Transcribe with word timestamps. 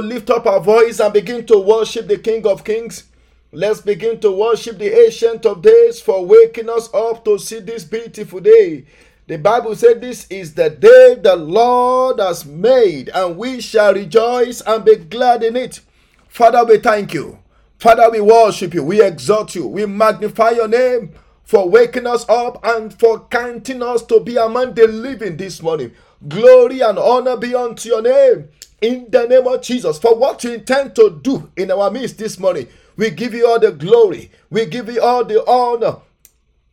lift 0.00 0.30
up 0.30 0.46
our 0.46 0.60
voice 0.60 1.00
and 1.00 1.12
begin 1.12 1.46
to 1.46 1.58
worship 1.58 2.08
the 2.08 2.18
King 2.18 2.46
of 2.46 2.64
Kings. 2.64 3.04
Let's 3.52 3.80
begin 3.80 4.20
to 4.20 4.30
worship 4.30 4.78
the 4.78 5.06
Ancient 5.06 5.44
of 5.46 5.62
Days 5.62 6.00
for 6.00 6.24
waking 6.24 6.68
us 6.68 6.92
up 6.94 7.24
to 7.24 7.38
see 7.38 7.60
this 7.60 7.84
beautiful 7.84 8.40
day. 8.40 8.84
The 9.26 9.38
Bible 9.38 9.74
said 9.76 10.00
this 10.00 10.26
is 10.28 10.54
the 10.54 10.70
day 10.70 11.16
the 11.20 11.36
Lord 11.36 12.18
has 12.18 12.44
made, 12.44 13.08
and 13.10 13.36
we 13.36 13.60
shall 13.60 13.94
rejoice 13.94 14.60
and 14.60 14.84
be 14.84 14.96
glad 14.96 15.42
in 15.42 15.56
it. 15.56 15.80
Father, 16.28 16.64
we 16.64 16.78
thank 16.78 17.14
you. 17.14 17.38
Father, 17.78 18.10
we 18.10 18.20
worship 18.20 18.74
you. 18.74 18.84
We 18.84 19.02
exalt 19.02 19.54
you. 19.54 19.66
We 19.66 19.86
magnify 19.86 20.50
your 20.50 20.68
name 20.68 21.12
for 21.44 21.68
waking 21.68 22.06
us 22.06 22.28
up 22.28 22.60
and 22.64 22.92
for 22.92 23.26
counting 23.30 23.82
us 23.82 24.02
to 24.04 24.20
be 24.20 24.36
among 24.36 24.74
the 24.74 24.86
living 24.86 25.36
this 25.36 25.60
morning. 25.60 25.92
Glory 26.28 26.80
and 26.80 26.98
honor 26.98 27.36
be 27.36 27.54
unto 27.54 27.88
your 27.88 28.02
name 28.02 28.48
in 28.80 29.06
the 29.10 29.26
name 29.26 29.46
of 29.46 29.62
Jesus 29.62 29.98
for 29.98 30.16
what 30.16 30.44
you 30.44 30.52
intend 30.52 30.94
to 30.96 31.18
do 31.22 31.50
in 31.56 31.70
our 31.70 31.90
midst 31.90 32.18
this 32.18 32.38
morning. 32.38 32.66
We 32.96 33.10
give 33.10 33.32
you 33.32 33.46
all 33.46 33.58
the 33.58 33.72
glory. 33.72 34.30
We 34.50 34.66
give 34.66 34.88
you 34.88 35.00
all 35.00 35.24
the 35.24 35.46
honor. 35.46 35.96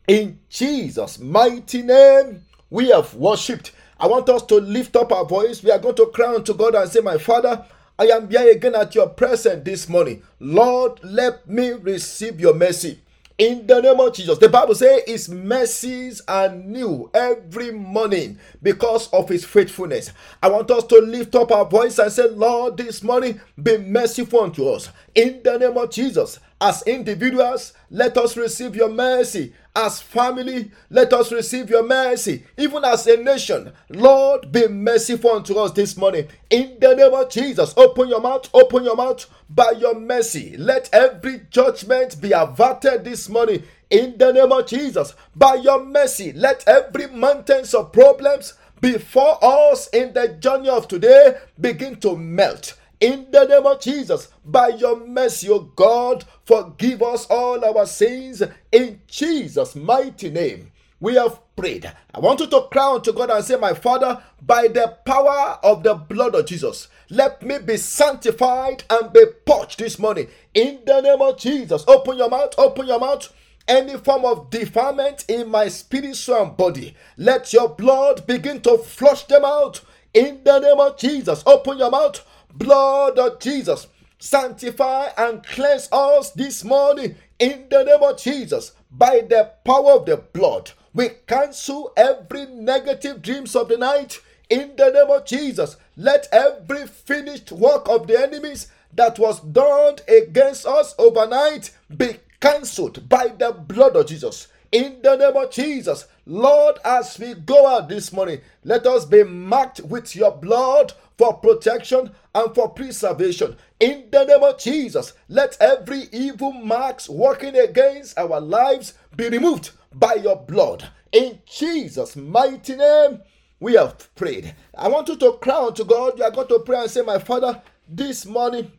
In 0.08 0.40
Jesus' 0.50 1.20
mighty 1.20 1.82
name, 1.82 2.46
we 2.70 2.90
have 2.90 3.14
worshipped. 3.14 3.72
I 4.00 4.08
want 4.08 4.30
us 4.30 4.44
to 4.44 4.56
lift 4.56 4.96
up 4.96 5.12
our 5.12 5.26
voice. 5.26 5.64
We 5.64 5.72
are 5.72 5.80
going 5.80 5.96
to 5.96 6.08
cry 6.08 6.36
unto 6.36 6.54
God 6.54 6.76
and 6.76 6.90
say, 6.90 7.00
My 7.00 7.18
Father, 7.18 7.66
I 7.98 8.06
am 8.08 8.30
here 8.30 8.52
again 8.52 8.76
at 8.76 8.96
your 8.96 9.10
presence 9.10 9.64
this 9.64 9.88
morning. 9.90 10.24
Lord, 10.40 11.00
let 11.04 11.48
me 11.48 11.72
receive 11.72 12.40
your 12.40 12.54
mercy. 12.54 13.00
In 13.38 13.68
the 13.68 13.80
name 13.82 14.00
of 14.00 14.16
Jesus, 14.16 14.40
the 14.40 14.50
Bible 14.50 14.74
says 14.74 15.04
his 15.06 15.30
mercies 15.30 16.24
are 16.28 16.50
new 16.50 17.12
every 17.14 17.70
morning 17.72 18.40
because 18.64 19.10
of 19.14 19.30
his 19.30 19.46
faithfulness. 19.46 20.12
I 20.42 20.48
want 20.50 20.72
us 20.72 20.86
to 20.86 20.98
lift 21.02 21.36
up 21.36 21.52
our 21.52 21.66
voice 21.66 22.00
and 22.00 22.12
say, 22.12 22.28
Lord, 22.30 22.78
this 22.78 23.04
morning 23.04 23.40
be 23.62 23.78
merciful 23.78 24.40
unto 24.42 24.68
us. 24.70 24.90
In 25.14 25.42
the 25.44 25.60
name 25.60 25.78
of 25.78 25.92
Jesus, 25.92 26.40
as 26.60 26.82
individuals, 26.88 27.74
let 27.92 28.18
us 28.18 28.38
receive 28.38 28.76
your 28.76 28.90
mercy. 28.90 29.54
As 29.80 30.02
family, 30.02 30.72
let 30.90 31.14
us 31.14 31.32
receive 31.32 31.70
your 31.70 31.84
mercy. 31.84 32.44
Even 32.58 32.84
as 32.84 33.06
a 33.06 33.16
nation, 33.16 33.72
Lord, 33.90 34.52
be 34.52 34.68
merciful 34.68 35.34
unto 35.34 35.54
us 35.60 35.72
this 35.72 35.96
morning. 35.96 36.28
In 36.50 36.78
the 36.82 36.96
name 36.96 37.14
of 37.14 37.30
Jesus, 37.30 37.76
open 37.78 38.10
your 38.10 38.20
mouth, 38.20 38.50
open 38.56 38.84
your 38.86 38.96
mouth 38.96 39.28
by 39.52 39.74
your 39.78 39.94
mercy. 39.94 40.58
Let 40.58 40.90
every 40.92 41.42
judgment 41.52 42.20
be 42.20 42.32
averted 42.32 43.04
this 43.06 43.30
morning. 43.30 43.66
In 43.92 44.18
the 44.18 44.34
name 44.34 44.52
of 44.52 44.66
Jesus, 44.66 45.14
by 45.36 45.54
your 45.54 45.86
mercy, 45.86 46.34
let 46.34 46.68
every 46.68 47.06
mountains 47.06 47.76
of 47.76 47.92
problems 47.92 48.56
before 48.82 49.38
us 49.44 49.90
in 49.90 50.12
the 50.14 50.30
journey 50.40 50.70
of 50.70 50.88
today 50.88 51.38
begin 51.62 51.98
to 51.98 52.18
melt 52.18 52.74
in 53.00 53.28
the 53.32 53.46
name 53.46 53.66
of 53.66 53.80
Jesus, 53.80 54.30
by 54.44 54.70
your 54.70 55.06
mercy, 55.06 55.50
O 55.50 55.60
God, 55.60 56.26
forgive 56.46 57.04
us 57.04 57.28
all 57.28 57.64
our 57.64 57.86
sins 57.86 58.42
in 58.72 59.02
Jesus' 59.08 59.76
mighty 59.76 60.30
name. 60.30 60.72
We 61.00 61.16
have 61.16 61.40
prayed. 61.56 61.92
I 62.14 62.20
want 62.20 62.40
you 62.40 62.48
to 62.48 62.68
cry 62.72 62.96
unto 62.96 63.14
God 63.14 63.30
and 63.30 63.46
say, 63.46 63.56
My 63.56 63.74
Father, 63.76 64.22
by 64.42 64.68
the 64.68 64.98
power 65.06 65.60
of 65.64 65.84
the 65.84 65.94
blood 65.94 66.34
of 66.34 66.48
Jesus, 66.48 66.88
let 67.10 67.44
me 67.44 67.60
be 67.60 67.78
sanctified 67.78 68.84
and 68.90 69.14
be 69.14 69.26
purged 69.46 69.80
this 69.80 70.00
morning. 70.00 70.28
In 70.56 70.80
the 70.86 71.02
name 71.02 71.22
of 71.22 71.38
Jesus, 71.38 71.84
open 71.88 72.18
your 72.18 72.30
mouth, 72.30 72.56
open 72.58 72.88
your 72.88 73.00
mouth 73.00 73.32
any 73.68 73.98
form 73.98 74.24
of 74.26 74.50
defilement 74.50 75.26
in 75.28 75.50
my 75.50 75.68
spirit, 75.68 76.28
and 76.30 76.56
body. 76.56 76.96
Let 77.18 77.52
your 77.54 77.70
blood 77.70 78.26
begin 78.26 78.62
to 78.62 78.78
flush 78.78 79.26
them 79.26 79.44
out. 79.44 79.82
In 80.14 80.42
the 80.44 80.60
name 80.60 80.80
of 80.80 80.98
Jesus, 80.98 81.44
open 81.46 81.78
your 81.78 81.92
mouth 81.92 82.26
blood 82.54 83.20
of 83.20 83.40
Jesus 83.40 83.88
sanctify 84.20 85.10
and 85.18 85.44
cleanse 85.44 85.90
us 85.92 86.32
this 86.32 86.64
morning 86.64 87.16
in 87.40 87.68
the 87.70 87.84
name 87.84 88.02
of 88.02 88.18
Jesus 88.18 88.74
by 88.92 89.22
the 89.30 89.52
power 89.64 89.94
of 89.94 90.06
the 90.06 90.18
blood. 90.18 90.72
We 90.94 91.10
cancel 91.28 91.94
every 91.96 92.48
negative 92.48 93.22
dreams 93.22 93.56
of 93.56 93.70
the 93.70 93.78
night 93.78 94.20
in 94.50 94.76
the 94.76 94.90
name 94.92 95.10
of 95.10 95.26
Jesus. 95.26 95.78
Let 95.96 96.28
every 96.32 96.88
finished 96.88 97.52
work 97.52 97.88
of 97.88 98.08
the 98.08 98.20
enemies 98.20 98.68
that 98.94 99.20
was 99.20 99.40
done 99.42 99.98
against 100.08 100.66
us 100.66 100.96
overnight 100.98 101.72
be 101.96 102.18
cancelled 102.40 103.08
by 103.08 103.28
the 103.28 103.52
blood 103.52 103.96
of 103.96 104.08
Jesus. 104.08 104.48
In 104.72 105.02
the 105.02 105.16
name 105.16 105.38
of 105.38 105.52
Jesus, 105.52 106.08
Lord, 106.30 106.78
as 106.84 107.18
we 107.18 107.36
go 107.36 107.68
out 107.68 107.88
this 107.88 108.12
morning, 108.12 108.42
let 108.66 108.86
us 108.86 109.06
be 109.06 109.24
marked 109.24 109.80
with 109.80 110.14
your 110.14 110.32
blood 110.32 110.92
for 111.18 111.36
protection 111.36 112.12
and 112.36 112.54
for 112.54 112.68
preservation. 112.68 113.56
In 113.80 114.10
the 114.12 114.26
name 114.26 114.44
of 114.44 114.60
Jesus, 114.60 115.14
let 115.30 115.56
every 115.62 116.10
evil 116.12 116.52
marks 116.52 117.08
working 117.08 117.56
against 117.56 118.20
our 118.20 118.42
lives 118.42 118.94
be 119.16 119.30
removed 119.30 119.72
by 119.94 120.16
your 120.16 120.36
blood. 120.36 120.90
In 121.14 121.40
Jesus' 121.46 122.18
mighty 122.18 122.76
name, 122.76 123.22
we 123.62 123.76
have 123.76 124.14
prayed. 124.16 124.54
I 124.78 124.90
want 124.90 125.08
you 125.08 125.16
to 125.16 125.38
cry 125.42 125.68
unto 125.68 125.86
God. 125.86 126.18
You 126.18 126.26
are 126.26 126.32
going 126.32 126.50
to 126.50 126.60
pray 126.60 126.82
and 126.82 126.92
say, 126.92 127.04
My 127.04 127.20
Father, 127.20 127.62
this 127.88 128.26
morning, 128.26 128.74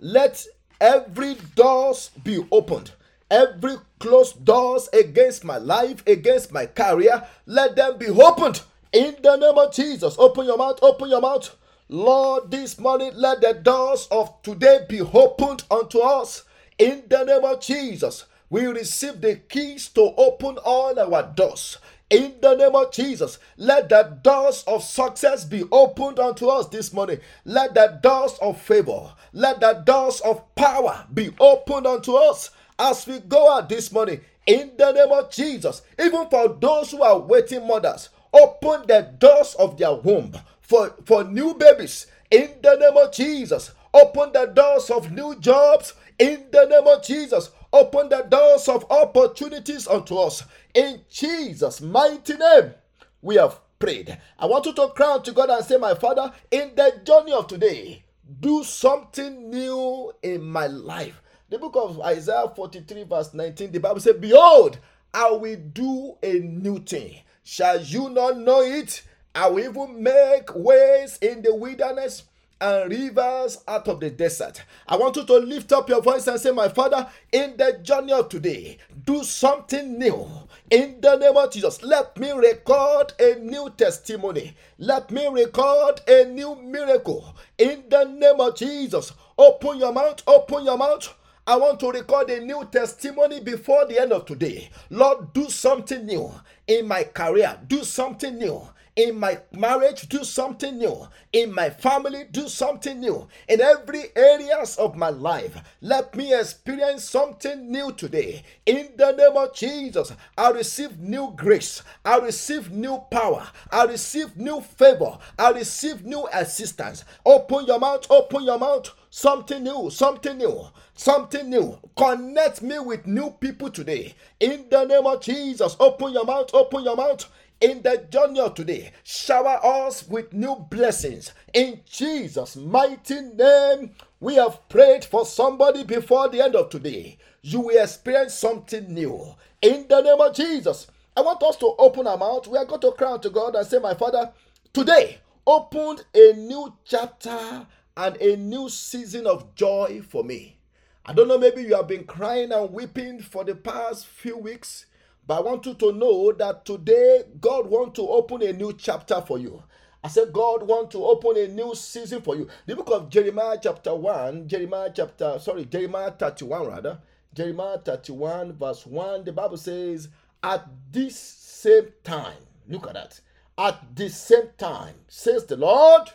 let 0.00 0.44
every 0.80 1.36
doors 1.54 2.10
be 2.24 2.44
opened. 2.50 2.90
Every 3.32 3.76
closed 3.98 4.44
doors 4.44 4.90
against 4.92 5.42
my 5.42 5.56
life, 5.56 6.06
against 6.06 6.52
my 6.52 6.66
career, 6.66 7.26
let 7.46 7.76
them 7.76 7.96
be 7.96 8.08
opened 8.08 8.60
in 8.92 9.16
the 9.22 9.36
name 9.36 9.56
of 9.56 9.72
Jesus, 9.72 10.16
open 10.18 10.44
your 10.44 10.58
mouth, 10.58 10.78
open 10.82 11.08
your 11.08 11.22
mouth. 11.22 11.56
Lord, 11.88 12.50
this 12.50 12.78
morning 12.78 13.12
let 13.14 13.40
the 13.40 13.54
doors 13.54 14.06
of 14.10 14.42
today 14.42 14.80
be 14.86 15.00
opened 15.00 15.64
unto 15.70 16.00
us. 16.00 16.44
In 16.78 17.04
the 17.08 17.24
name 17.24 17.42
of 17.42 17.62
Jesus, 17.62 18.26
we 18.50 18.66
receive 18.66 19.22
the 19.22 19.36
keys 19.36 19.88
to 19.90 20.12
open 20.18 20.58
all 20.58 20.98
our 21.00 21.22
doors. 21.34 21.78
In 22.10 22.34
the 22.42 22.54
name 22.54 22.76
of 22.76 22.92
Jesus, 22.92 23.38
let 23.56 23.88
the 23.88 24.18
doors 24.22 24.62
of 24.66 24.82
success 24.84 25.46
be 25.46 25.64
opened 25.72 26.18
unto 26.18 26.48
us 26.48 26.68
this 26.68 26.92
morning. 26.92 27.20
Let 27.46 27.72
the 27.72 27.98
doors 28.02 28.36
of 28.42 28.60
favor, 28.60 29.14
let 29.32 29.60
the 29.60 29.82
doors 29.86 30.20
of 30.20 30.54
power 30.54 31.06
be 31.14 31.30
opened 31.40 31.86
unto 31.86 32.12
us 32.12 32.50
as 32.78 33.06
we 33.06 33.20
go 33.20 33.52
out 33.52 33.68
this 33.68 33.92
morning. 33.92 34.20
In 34.46 34.72
the 34.76 34.92
name 34.92 35.12
of 35.12 35.30
Jesus, 35.30 35.82
even 35.98 36.28
for 36.28 36.48
those 36.48 36.90
who 36.90 37.02
are 37.02 37.18
waiting 37.18 37.66
mothers, 37.66 38.08
Open 38.32 38.86
the 38.86 39.02
doors 39.18 39.54
of 39.56 39.76
their 39.76 39.92
womb 39.92 40.32
for, 40.60 40.94
for 41.04 41.22
new 41.22 41.54
babies 41.54 42.06
in 42.30 42.50
the 42.62 42.76
name 42.76 42.96
of 42.96 43.12
Jesus. 43.12 43.72
Open 43.92 44.32
the 44.32 44.46
doors 44.46 44.88
of 44.88 45.12
new 45.12 45.38
jobs 45.38 45.92
in 46.18 46.46
the 46.50 46.64
name 46.64 46.86
of 46.86 47.04
Jesus. 47.04 47.50
Open 47.72 48.08
the 48.08 48.22
doors 48.22 48.68
of 48.68 48.90
opportunities 48.90 49.86
unto 49.86 50.16
us 50.16 50.44
in 50.72 51.02
Jesus' 51.10 51.82
mighty 51.82 52.34
name. 52.34 52.72
We 53.20 53.36
have 53.36 53.60
prayed. 53.78 54.16
I 54.38 54.46
want 54.46 54.64
you 54.64 54.72
to 54.74 54.88
cry 54.88 55.18
to 55.22 55.32
God 55.32 55.50
and 55.50 55.64
say, 55.64 55.76
My 55.76 55.94
Father, 55.94 56.32
in 56.50 56.74
the 56.74 57.00
journey 57.04 57.32
of 57.32 57.48
today, 57.48 58.02
do 58.40 58.64
something 58.64 59.50
new 59.50 60.10
in 60.22 60.42
my 60.42 60.68
life. 60.68 61.21
The 61.52 61.58
book 61.58 61.76
of 61.76 62.00
Isaiah 62.00 62.50
43, 62.56 63.02
verse 63.04 63.34
19, 63.34 63.72
the 63.72 63.78
Bible 63.78 64.00
says, 64.00 64.16
Behold, 64.18 64.78
I 65.12 65.32
will 65.32 65.58
do 65.74 66.16
a 66.22 66.38
new 66.38 66.78
thing. 66.78 67.18
Shall 67.44 67.78
you 67.78 68.08
not 68.08 68.38
know 68.38 68.62
it? 68.62 69.02
I 69.34 69.50
will 69.50 69.60
even 69.60 70.02
make 70.02 70.54
ways 70.54 71.18
in 71.20 71.42
the 71.42 71.54
wilderness 71.54 72.22
and 72.58 72.90
rivers 72.90 73.58
out 73.68 73.86
of 73.86 74.00
the 74.00 74.08
desert. 74.08 74.62
I 74.88 74.96
want 74.96 75.16
you 75.16 75.26
to 75.26 75.34
lift 75.40 75.72
up 75.72 75.90
your 75.90 76.00
voice 76.00 76.26
and 76.26 76.40
say, 76.40 76.52
My 76.52 76.70
Father, 76.70 77.06
in 77.30 77.58
the 77.58 77.78
journey 77.82 78.14
of 78.14 78.30
today, 78.30 78.78
do 79.04 79.22
something 79.22 79.98
new. 79.98 80.26
In 80.70 81.02
the 81.02 81.16
name 81.16 81.36
of 81.36 81.52
Jesus, 81.52 81.82
let 81.82 82.16
me 82.16 82.32
record 82.32 83.12
a 83.20 83.34
new 83.40 83.68
testimony. 83.76 84.56
Let 84.78 85.10
me 85.10 85.28
record 85.28 86.00
a 86.08 86.24
new 86.24 86.56
miracle. 86.56 87.36
In 87.58 87.84
the 87.90 88.04
name 88.04 88.40
of 88.40 88.56
Jesus, 88.56 89.12
open 89.36 89.76
your 89.76 89.92
mouth, 89.92 90.22
open 90.26 90.64
your 90.64 90.78
mouth. 90.78 91.14
I 91.46 91.56
want 91.56 91.80
to 91.80 91.90
record 91.90 92.30
a 92.30 92.40
new 92.40 92.64
testimony 92.70 93.40
before 93.40 93.86
the 93.86 94.00
end 94.00 94.12
of 94.12 94.26
today. 94.26 94.70
Lord, 94.90 95.32
do 95.32 95.48
something 95.50 96.06
new 96.06 96.32
in 96.66 96.86
my 96.86 97.04
career, 97.04 97.58
do 97.66 97.82
something 97.82 98.38
new 98.38 98.68
in 98.96 99.18
my 99.18 99.38
marriage. 99.52 100.08
Do 100.08 100.24
something 100.24 100.78
new 100.78 101.08
in 101.32 101.54
my 101.54 101.70
family. 101.70 102.24
Do 102.30 102.48
something 102.48 103.00
new 103.00 103.28
in 103.48 103.60
every 103.60 104.04
areas 104.14 104.76
of 104.76 104.96
my 104.96 105.08
life. 105.08 105.56
Let 105.80 106.14
me 106.14 106.38
experience 106.38 107.04
something 107.04 107.70
new 107.70 107.92
today. 107.92 108.42
In 108.66 108.90
the 108.96 109.12
name 109.12 109.36
of 109.36 109.54
jesus 109.54 110.12
i 110.36 110.50
receive 110.50 110.98
new 110.98 111.32
grace. 111.36 111.82
I 112.04 112.18
receive 112.18 112.70
new 112.70 112.98
power. 113.10 113.46
I 113.70 113.84
receive 113.84 114.36
new 114.36 114.60
favor. 114.60 115.18
I 115.38 115.50
receive 115.50 116.04
new 116.04 116.28
assistance. 116.32 117.04
Open 117.24 117.66
your 117.66 117.78
mouth. 117.78 118.06
Open 118.10 118.44
your 118.44 118.58
mouth 118.58 118.90
something 119.12 119.62
new, 119.62 119.90
something 119.90 120.38
new, 120.38 120.66
something 120.94 121.50
new. 121.50 121.78
Connect 121.96 122.62
me 122.62 122.78
with 122.78 123.06
new 123.06 123.30
people 123.30 123.70
today. 123.70 124.14
In 124.40 124.66
the 124.70 124.84
name 124.86 125.06
of 125.06 125.20
Jesus, 125.20 125.76
open 125.78 126.14
your 126.14 126.24
mouth, 126.24 126.50
open 126.54 126.82
your 126.82 126.96
mouth. 126.96 127.30
in 127.60 127.80
the 127.82 128.04
journey 128.10 128.40
today. 128.56 128.90
Shower 129.04 129.60
us 129.62 130.08
with 130.08 130.32
new 130.32 130.56
blessings. 130.68 131.32
In 131.52 131.80
Jesus' 131.88 132.56
mighty 132.56 133.20
name, 133.20 133.90
we 134.18 134.34
have 134.34 134.66
prayed 134.68 135.04
for 135.04 135.24
somebody 135.24 135.84
before 135.84 136.28
the 136.28 136.42
end 136.42 136.56
of 136.56 136.70
today. 136.70 137.18
You 137.42 137.60
will 137.60 137.80
experience 137.80 138.34
something 138.34 138.92
new. 138.92 139.36
In 139.60 139.86
the 139.88 140.00
name 140.00 140.20
of 140.20 140.34
Jesus, 140.34 140.88
I 141.16 141.20
want 141.20 141.42
us 141.44 141.56
to 141.58 141.74
open 141.78 142.06
our 142.08 142.18
mouth. 142.18 142.48
We 142.48 142.58
are 142.58 142.64
going 142.64 142.80
to 142.80 142.92
cry 142.92 143.12
out 143.12 143.22
to 143.24 143.30
God 143.30 143.54
and 143.54 143.64
say, 143.66 143.78
My 143.78 143.94
Father, 143.94 144.32
today 144.72 145.18
opened 145.46 146.04
a 146.14 146.32
new 146.32 146.72
chapter 146.84 147.66
and 147.96 148.16
a 148.16 148.36
new 148.36 148.68
season 148.68 149.26
of 149.26 149.54
joy 149.54 150.02
for 150.08 150.24
me. 150.24 150.58
I 151.04 151.12
don't 151.12 151.28
know, 151.28 151.38
maybe 151.38 151.62
you 151.62 151.74
have 151.74 151.88
been 151.88 152.04
crying 152.04 152.52
and 152.52 152.72
weeping 152.72 153.20
for 153.20 153.44
the 153.44 153.54
past 153.54 154.06
few 154.06 154.38
weeks, 154.38 154.86
but 155.26 155.38
I 155.38 155.40
want 155.40 155.66
you 155.66 155.74
to 155.74 155.92
know 155.92 156.32
that 156.32 156.64
today 156.64 157.24
God 157.40 157.66
wants 157.66 157.96
to 157.96 158.08
open 158.08 158.42
a 158.42 158.52
new 158.52 158.72
chapter 158.72 159.20
for 159.20 159.38
you. 159.38 159.62
I 160.04 160.08
said, 160.08 160.32
God 160.32 160.66
wants 160.66 160.92
to 160.92 161.04
open 161.04 161.36
a 161.36 161.46
new 161.46 161.74
season 161.74 162.22
for 162.22 162.34
you. 162.34 162.48
The 162.66 162.74
book 162.74 162.90
of 162.90 163.08
Jeremiah, 163.08 163.58
chapter 163.62 163.94
1, 163.94 164.48
Jeremiah, 164.48 164.90
chapter, 164.94 165.38
sorry, 165.38 165.64
Jeremiah 165.64 166.10
31, 166.10 166.66
rather. 166.66 166.98
Jeremiah 167.34 167.78
31, 167.78 168.54
verse 168.54 168.84
1, 168.84 169.24
the 169.24 169.32
Bible 169.32 169.56
says, 169.56 170.08
At 170.42 170.66
this 170.90 171.18
same 171.18 171.92
time, 172.02 172.42
look 172.68 172.88
at 172.88 172.94
that. 172.94 173.20
At 173.56 173.94
the 173.94 174.08
same 174.10 174.48
time, 174.58 174.94
says 175.06 175.44
the 175.44 175.56
Lord, 175.56 176.10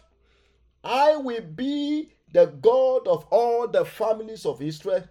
I 0.88 1.18
will 1.18 1.42
be 1.42 2.14
the 2.32 2.46
God 2.46 3.10
of 3.10 3.26
all 3.30 3.68
the 3.68 3.84
families 3.84 4.46
of 4.46 4.62
Israel, 4.62 5.04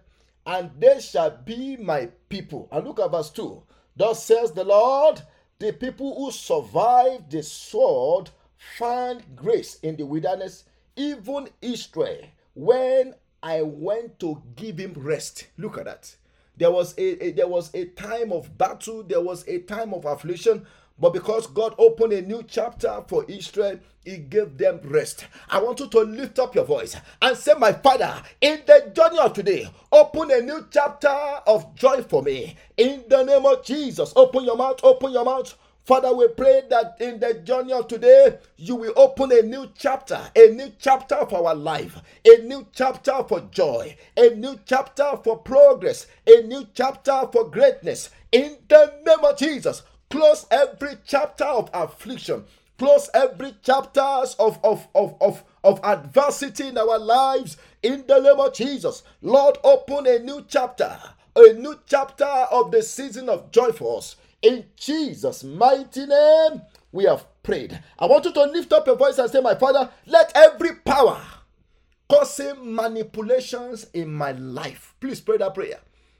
and 0.43 0.71
they 0.79 0.99
shall 0.99 1.29
be 1.29 1.77
my 1.77 2.07
people. 2.29 2.67
And 2.71 2.87
look 2.87 2.99
at 2.99 3.11
verse 3.11 3.29
2. 3.29 3.61
Thus 3.95 4.25
says 4.25 4.51
the 4.51 4.63
Lord, 4.63 5.21
the 5.59 5.73
people 5.73 6.15
who 6.15 6.31
survived 6.31 7.29
the 7.31 7.43
sword 7.43 8.31
find 8.57 9.23
grace 9.35 9.75
in 9.83 9.97
the 9.97 10.05
wilderness, 10.05 10.63
even 10.95 11.49
Israel, 11.61 12.25
when 12.55 13.13
I 13.43 13.61
went 13.61 14.19
to 14.21 14.41
give 14.55 14.79
him 14.79 14.93
rest. 14.97 15.45
Look 15.57 15.77
at 15.77 15.85
that. 15.85 16.15
There 16.57 16.71
was 16.71 16.95
a, 16.97 17.25
a, 17.27 17.31
there 17.33 17.47
was 17.47 17.69
a 17.75 17.85
time 17.85 18.31
of 18.31 18.57
battle, 18.57 19.03
there 19.03 19.21
was 19.21 19.47
a 19.47 19.59
time 19.59 19.93
of 19.93 20.05
affliction, 20.05 20.65
but 20.99 21.13
because 21.13 21.47
God 21.47 21.75
opened 21.77 22.13
a 22.13 22.21
new 22.21 22.43
chapter 22.43 23.03
for 23.07 23.23
Israel, 23.27 23.79
He 24.03 24.17
gave 24.17 24.57
them 24.57 24.79
rest. 24.83 25.25
I 25.49 25.61
want 25.61 25.79
you 25.79 25.87
to 25.87 25.99
lift 25.99 26.39
up 26.39 26.55
your 26.55 26.65
voice 26.65 26.95
and 27.21 27.37
say, 27.37 27.53
My 27.57 27.73
Father, 27.73 28.21
in 28.41 28.61
the 28.65 28.91
journey 28.95 29.19
of 29.19 29.33
today, 29.33 29.69
open 29.91 30.31
a 30.31 30.41
new 30.41 30.65
chapter 30.71 31.07
of 31.47 31.75
joy 31.75 32.01
for 32.03 32.23
me. 32.23 32.55
In 32.77 33.03
the 33.07 33.23
name 33.23 33.45
of 33.45 33.63
Jesus, 33.63 34.13
open 34.15 34.43
your 34.43 34.57
mouth, 34.57 34.79
open 34.83 35.11
your 35.11 35.25
mouth. 35.25 35.55
Father, 35.87 36.13
we 36.13 36.27
pray 36.27 36.63
that 36.69 36.97
in 36.99 37.17
the 37.17 37.35
journey 37.35 37.71
of 37.71 37.87
today, 37.87 38.37
you 38.57 38.75
will 38.75 38.91
open 38.97 39.31
a 39.31 39.41
new 39.41 39.71
chapter, 39.77 40.19
a 40.35 40.49
new 40.49 40.69
chapter 40.77 41.15
of 41.15 41.33
our 41.33 41.55
life, 41.55 41.97
a 42.25 42.41
new 42.41 42.67
chapter 42.73 43.23
for 43.23 43.39
joy, 43.51 43.95
a 44.17 44.31
new 44.31 44.59
chapter 44.65 45.13
for 45.23 45.37
progress, 45.37 46.07
a 46.27 46.41
new 46.41 46.67
chapter 46.73 47.21
for 47.31 47.49
greatness. 47.49 48.09
In 48.33 48.57
the 48.67 48.95
name 49.05 49.23
of 49.23 49.37
Jesus, 49.37 49.83
close 50.09 50.45
every 50.51 50.97
chapter 51.05 51.45
of 51.45 51.69
affliction, 51.73 52.45
close 52.77 53.09
every 53.13 53.53
chapters 53.63 54.35
of, 54.39 54.59
of, 54.63 54.87
of, 54.95 55.15
of, 55.21 55.43
of 55.63 55.79
adversity 55.83 56.67
in 56.67 56.77
our 56.77 56.99
lives 56.99 57.57
in 57.83 58.05
the 58.07 58.19
name 58.19 58.39
of 58.39 58.53
Jesus. 58.53 59.03
Lord, 59.21 59.57
open 59.63 60.07
a 60.07 60.19
new 60.19 60.45
chapter, 60.47 60.97
a 61.35 61.53
new 61.53 61.79
chapter 61.85 62.25
of 62.25 62.71
the 62.71 62.81
season 62.83 63.29
of 63.29 63.51
joy 63.51 63.71
for 63.71 63.97
us 63.97 64.15
in 64.41 64.65
Jesus' 64.75 65.43
mighty 65.43 66.05
name, 66.05 66.61
we 66.91 67.05
have 67.05 67.25
prayed. 67.43 67.79
I 67.99 68.05
want 68.05 68.25
you 68.25 68.33
to 68.33 68.43
lift 68.43 68.71
up 68.71 68.87
your 68.87 68.95
voice 68.95 69.17
and 69.17 69.29
say, 69.29 69.41
My 69.41 69.55
Father, 69.55 69.89
let 70.05 70.31
every 70.35 70.75
power 70.75 71.21
causing 72.09 72.73
manipulations 72.75 73.87
in 73.93 74.13
my 74.13 74.31
life, 74.31 74.95
please 74.99 75.19
pray 75.19 75.37
that 75.37 75.53
prayer. 75.53 75.79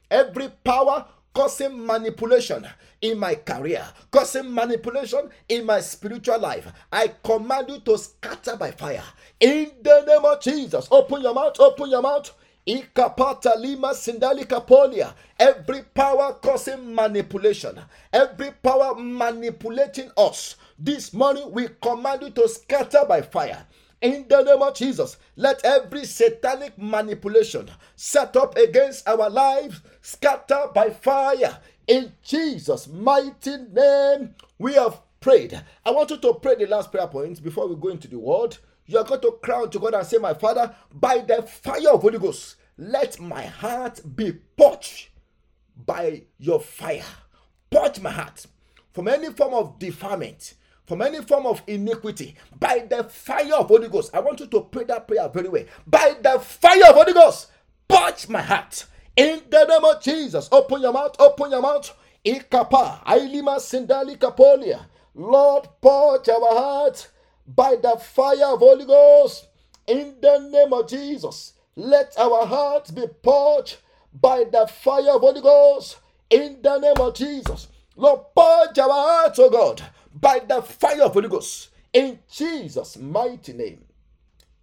Every 0.09 0.49
power 0.63 1.05
causing 1.37 1.85
manipulation 1.85 2.67
in 2.99 3.19
my 3.19 3.35
career, 3.35 3.85
causing 4.09 4.51
manipulation 4.51 5.29
in 5.47 5.67
my 5.67 5.79
spiritual 5.79 6.39
life. 6.39 6.67
I 6.91 7.09
command 7.23 7.69
you 7.69 7.79
to 7.81 7.95
scatter 7.99 8.55
by 8.55 8.71
fire. 8.71 9.03
In 9.39 9.69
the 9.83 10.03
name 10.07 10.25
of 10.25 10.41
Jesus, 10.41 10.87
open 10.89 11.21
your 11.21 11.35
mouth, 11.35 11.59
open 11.59 11.91
your 11.91 12.01
mouth. 12.01 12.31
Ikapata 12.67 13.55
lima 13.59 13.89
sindali 13.93 14.45
kapolia. 14.45 15.13
Every 15.39 15.83
power 15.83 16.33
causing 16.41 16.95
manipulation, 16.95 17.79
every 18.11 18.49
power 18.63 18.95
manipulating 18.95 20.09
us. 20.17 20.55
This 20.79 21.13
morning 21.13 21.51
we 21.51 21.67
command 21.83 22.23
you 22.23 22.31
to 22.31 22.49
scatter 22.49 23.05
by 23.07 23.21
fire. 23.21 23.63
In 24.01 24.25
the 24.27 24.43
name 24.43 24.61
of 24.61 24.75
Jesus, 24.75 25.17
let 25.35 25.65
every 25.65 26.05
satanic 26.05 26.77
manipulation 26.77 27.69
set 27.95 28.35
up 28.37 28.55
against 28.55 29.07
our 29.07 29.29
lives 29.29 29.81
scatter 30.01 30.67
by 30.73 30.91
fire. 30.91 31.57
In 31.87 32.13
Jesus' 32.21 32.87
mighty 32.87 33.57
name, 33.57 34.35
we 34.59 34.73
have 34.73 35.01
prayed. 35.19 35.59
I 35.85 35.91
want 35.91 36.11
you 36.11 36.17
to 36.17 36.33
pray 36.35 36.55
the 36.55 36.67
last 36.67 36.91
prayer 36.91 37.07
point 37.07 37.41
before 37.41 37.67
we 37.67 37.75
go 37.75 37.89
into 37.89 38.07
the 38.07 38.19
word. 38.19 38.57
You 38.85 38.99
are 38.99 39.03
going 39.03 39.21
to 39.21 39.37
cry 39.41 39.65
to 39.65 39.79
God 39.79 39.95
and 39.95 40.05
say, 40.05 40.17
My 40.17 40.33
Father, 40.33 40.75
by 40.93 41.19
the 41.19 41.41
fire 41.41 41.89
of 41.93 42.01
Holy 42.01 42.19
Ghost, 42.19 42.57
let 42.77 43.19
my 43.19 43.45
heart 43.45 43.99
be 44.15 44.31
purged 44.31 45.09
by 45.85 46.23
your 46.37 46.59
fire. 46.59 47.03
Purge 47.69 47.99
my 47.99 48.11
heart 48.11 48.45
from 48.93 49.07
any 49.07 49.31
form 49.31 49.53
of 49.53 49.79
defilement, 49.79 50.53
from 50.87 51.01
any 51.01 51.21
form 51.21 51.45
of 51.45 51.61
iniquity, 51.67 52.35
by 52.59 52.85
the 52.89 53.03
fire 53.03 53.55
of 53.55 53.67
Holy 53.67 53.89
Ghost. 53.89 54.09
I 54.13 54.21
want 54.21 54.39
you 54.39 54.47
to 54.47 54.61
pray 54.61 54.85
that 54.85 55.07
prayer 55.07 55.27
very 55.29 55.49
well. 55.49 55.65
By 55.85 56.15
the 56.21 56.39
fire 56.39 56.89
of 56.89 56.95
Holy 56.95 57.13
Ghost, 57.13 57.47
purge 57.87 58.29
my 58.29 58.41
heart. 58.41 58.85
In 59.15 59.41
the 59.49 59.65
name 59.65 59.83
of 59.83 60.01
Jesus, 60.01 60.47
open 60.51 60.81
your 60.81 60.93
mouth, 60.93 61.15
open 61.19 61.51
your 61.51 61.61
mouth. 61.61 61.93
Ikapa, 62.25 63.03
Ailima 63.03 63.57
Sindali 63.59 64.17
Kapolia. 64.17 64.85
Lord, 65.13 65.67
purge 65.81 66.29
our 66.29 66.55
heart 66.57 67.09
by 67.47 67.75
the 67.75 67.97
fire 67.97 68.53
of 68.53 68.59
Holy 68.59 68.85
Ghost. 68.85 69.47
In 69.87 70.15
the 70.21 70.39
name 70.51 70.71
of 70.73 70.87
Jesus, 70.87 71.53
let 71.75 72.17
our 72.17 72.45
hearts 72.45 72.91
be 72.91 73.05
purged 73.23 73.77
by 74.13 74.45
the 74.51 74.67
fire 74.67 75.11
of 75.15 75.21
Holy 75.21 75.41
Ghost. 75.41 75.97
In 76.29 76.59
the 76.61 76.77
name 76.79 76.99
of 76.99 77.13
Jesus, 77.15 77.67
Lord, 77.95 78.21
purge 78.35 78.77
our 78.79 78.89
hearts, 78.89 79.39
oh 79.39 79.49
God, 79.49 79.81
by 80.19 80.39
the 80.39 80.61
fire 80.61 81.03
of 81.03 81.13
Holy 81.13 81.29
Ghost. 81.29 81.69
In 81.93 82.19
Jesus' 82.31 82.97
mighty 82.97 83.53
name, 83.53 83.85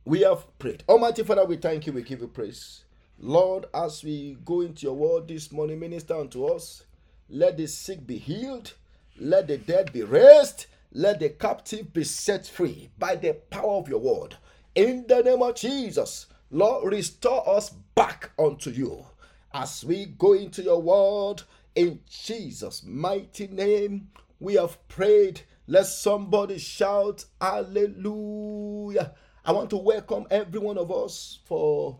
we 0.04 0.20
have 0.20 0.46
prayed. 0.58 0.84
Almighty 0.88 1.22
Father, 1.22 1.44
we 1.44 1.56
thank 1.56 1.86
you, 1.86 1.92
we 1.92 2.02
give 2.02 2.20
you 2.20 2.28
praise. 2.28 2.84
Lord, 3.18 3.66
as 3.72 4.02
we 4.02 4.36
go 4.44 4.60
into 4.60 4.82
your 4.86 4.94
word 4.94 5.28
this 5.28 5.52
morning, 5.52 5.80
minister 5.80 6.16
unto 6.16 6.46
us. 6.46 6.84
Let 7.30 7.56
the 7.56 7.66
sick 7.66 8.06
be 8.06 8.18
healed, 8.18 8.74
let 9.18 9.48
the 9.48 9.56
dead 9.56 9.92
be 9.92 10.02
raised, 10.02 10.66
let 10.92 11.20
the 11.20 11.30
captive 11.30 11.92
be 11.92 12.04
set 12.04 12.46
free 12.46 12.90
by 12.98 13.16
the 13.16 13.34
power 13.50 13.78
of 13.78 13.88
your 13.88 14.00
word. 14.00 14.36
In 14.74 15.06
the 15.08 15.22
name 15.22 15.42
of 15.42 15.54
Jesus, 15.54 16.26
Lord, 16.50 16.92
restore 16.92 17.48
us 17.48 17.70
back 17.94 18.30
unto 18.38 18.70
you 18.70 19.06
as 19.52 19.84
we 19.84 20.06
go 20.06 20.34
into 20.34 20.62
your 20.62 20.82
word 20.82 21.42
in 21.74 22.00
Jesus' 22.08 22.82
mighty 22.84 23.46
name. 23.46 24.08
We 24.44 24.56
have 24.56 24.86
prayed. 24.88 25.40
Let 25.66 25.86
somebody 25.86 26.58
shout 26.58 27.24
hallelujah. 27.40 29.14
I 29.42 29.52
want 29.52 29.70
to 29.70 29.78
welcome 29.78 30.26
every 30.30 30.60
one 30.60 30.76
of 30.76 30.92
us 30.92 31.38
for 31.46 31.98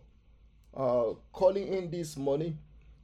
uh, 0.76 1.14
calling 1.32 1.66
in 1.68 1.90
this 1.90 2.18
morning. 2.18 2.58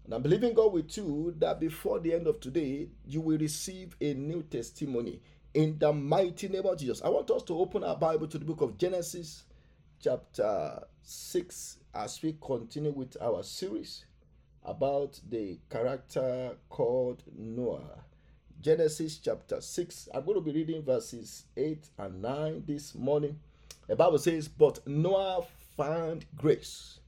And 0.04 0.12
I'm 0.12 0.20
believing 0.20 0.52
God 0.52 0.74
with 0.74 0.94
you 0.94 1.34
that 1.38 1.58
before 1.58 2.00
the 2.00 2.12
end 2.12 2.26
of 2.26 2.40
today, 2.40 2.90
you 3.06 3.22
will 3.22 3.38
receive 3.38 3.96
a 4.02 4.12
new 4.12 4.42
testimony 4.42 5.22
in 5.54 5.78
the 5.78 5.90
mighty 5.90 6.48
name 6.48 6.66
of 6.66 6.76
Jesus. 6.76 7.00
I 7.00 7.08
want 7.08 7.30
us 7.30 7.42
to 7.44 7.58
open 7.58 7.82
our 7.82 7.96
Bible 7.96 8.26
to 8.26 8.36
the 8.36 8.44
book 8.44 8.60
of 8.60 8.76
Genesis, 8.76 9.44
chapter 10.02 10.82
6, 11.02 11.78
as 11.94 12.20
we 12.22 12.36
continue 12.42 12.92
with 12.92 13.16
our 13.22 13.42
series 13.42 14.04
about 14.66 15.18
the 15.30 15.58
character 15.70 16.58
called 16.68 17.22
Noah. 17.34 18.04
Genesis 18.60 19.16
chapter 19.16 19.58
6. 19.58 20.10
I'm 20.12 20.24
going 20.26 20.36
to 20.36 20.42
be 20.42 20.52
reading 20.52 20.82
verses 20.82 21.44
8 21.56 21.88
and 21.96 22.20
9 22.20 22.64
this 22.66 22.94
morning. 22.94 23.38
The 23.88 23.96
Bible 23.96 24.18
says, 24.18 24.48
But 24.48 24.86
Noah 24.86 25.46
found 25.78 26.26
grace 26.36 27.00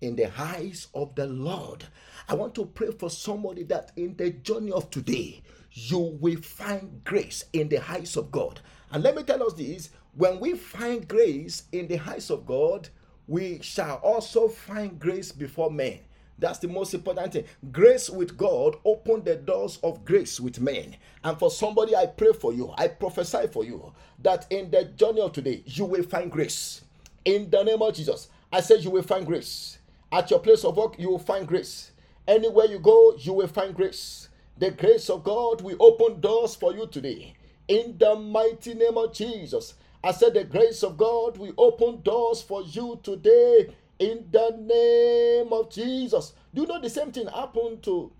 in 0.00 0.16
the 0.16 0.32
eyes 0.36 0.88
of 0.94 1.14
the 1.14 1.28
Lord. 1.28 1.84
I 2.28 2.34
want 2.34 2.56
to 2.56 2.66
pray 2.66 2.90
for 2.90 3.08
somebody 3.08 3.62
that 3.64 3.92
in 3.96 4.16
the 4.16 4.30
journey 4.30 4.72
of 4.72 4.90
today, 4.90 5.42
you 5.70 5.98
will 5.98 6.40
find 6.40 7.02
grace 7.04 7.44
in 7.52 7.68
the 7.68 7.88
eyes 7.88 8.16
of 8.16 8.32
God. 8.32 8.60
And 8.90 9.04
let 9.04 9.14
me 9.14 9.22
tell 9.22 9.44
us 9.44 9.52
this 9.52 9.90
when 10.16 10.40
we 10.40 10.54
find 10.54 11.06
grace 11.06 11.64
in 11.70 11.86
the 11.86 12.00
eyes 12.00 12.30
of 12.30 12.46
God, 12.46 12.88
we 13.28 13.60
shall 13.62 13.96
also 13.96 14.48
find 14.48 14.98
grace 14.98 15.30
before 15.30 15.70
men. 15.70 16.00
That's 16.38 16.58
the 16.58 16.68
most 16.68 16.92
important 16.92 17.32
thing. 17.32 17.44
Grace 17.72 18.10
with 18.10 18.36
God 18.36 18.76
opened 18.84 19.24
the 19.24 19.36
doors 19.36 19.78
of 19.82 20.04
grace 20.04 20.38
with 20.38 20.60
men. 20.60 20.96
And 21.24 21.38
for 21.38 21.50
somebody, 21.50 21.96
I 21.96 22.06
pray 22.06 22.32
for 22.32 22.52
you, 22.52 22.74
I 22.76 22.88
prophesy 22.88 23.46
for 23.52 23.64
you 23.64 23.92
that 24.22 24.46
in 24.50 24.70
the 24.70 24.84
journey 24.84 25.20
of 25.20 25.32
today, 25.32 25.62
you 25.64 25.84
will 25.84 26.02
find 26.02 26.30
grace. 26.30 26.82
In 27.24 27.48
the 27.50 27.62
name 27.62 27.80
of 27.80 27.94
Jesus, 27.94 28.28
I 28.52 28.60
said 28.60 28.84
you 28.84 28.90
will 28.90 29.02
find 29.02 29.26
grace. 29.26 29.78
At 30.12 30.30
your 30.30 30.40
place 30.40 30.64
of 30.64 30.76
work, 30.76 30.98
you 30.98 31.10
will 31.10 31.18
find 31.18 31.46
grace. 31.48 31.90
Anywhere 32.28 32.66
you 32.66 32.78
go, 32.78 33.16
you 33.18 33.32
will 33.32 33.48
find 33.48 33.74
grace. 33.74 34.28
The 34.58 34.70
grace 34.70 35.10
of 35.10 35.24
God 35.24 35.62
will 35.62 35.76
open 35.80 36.20
doors 36.20 36.54
for 36.54 36.72
you 36.74 36.86
today. 36.86 37.34
In 37.68 37.96
the 37.98 38.14
mighty 38.14 38.74
name 38.74 38.96
of 38.96 39.12
Jesus, 39.12 39.74
I 40.04 40.12
said 40.12 40.34
the 40.34 40.44
grace 40.44 40.82
of 40.82 40.96
God 40.96 41.36
will 41.36 41.52
open 41.58 42.00
doors 42.02 42.40
for 42.42 42.62
you 42.62 43.00
today 43.02 43.74
in 43.98 44.26
the 44.30 44.56
name 44.58 45.52
of 45.52 45.70
Jesus. 45.70 46.32
Do 46.54 46.62
you 46.62 46.66
know 46.66 46.80
the 46.80 46.90
same 46.90 47.12
thing 47.12 47.26
happened 47.28 47.82
to 47.84 48.12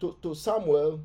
to, 0.00 0.16
to 0.22 0.34
Samuel? 0.34 1.00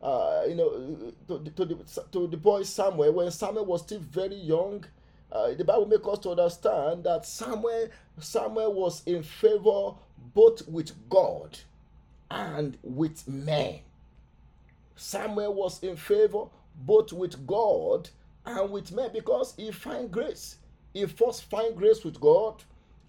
Uh, 0.00 0.42
you 0.46 0.54
know, 0.54 1.12
to, 1.26 1.50
to, 1.50 1.64
the, 1.64 2.04
to 2.12 2.26
the 2.26 2.36
boy 2.36 2.62
Samuel 2.62 3.12
when 3.12 3.30
Samuel 3.30 3.64
was 3.64 3.82
still 3.82 3.98
very 4.00 4.36
young. 4.36 4.84
Uh, 5.32 5.54
the 5.54 5.64
Bible 5.64 5.86
makes 5.86 6.06
us 6.06 6.18
to 6.20 6.30
understand 6.30 7.04
that 7.04 7.26
Samuel 7.26 7.88
Samuel 8.20 8.72
was 8.72 9.02
in 9.06 9.22
favor 9.22 9.92
both 10.34 10.66
with 10.68 10.92
God 11.08 11.58
and 12.30 12.76
with 12.82 13.26
men. 13.26 13.80
Samuel 14.96 15.54
was 15.54 15.82
in 15.82 15.96
favor 15.96 16.44
both 16.76 17.12
with 17.12 17.46
God 17.46 18.08
and 18.44 18.70
with 18.70 18.92
men 18.92 19.10
because 19.12 19.54
he 19.56 19.70
find 19.70 20.10
grace. 20.10 20.56
He 20.94 21.04
first 21.06 21.44
find 21.50 21.76
grace 21.76 22.04
with 22.04 22.20
God 22.20 22.62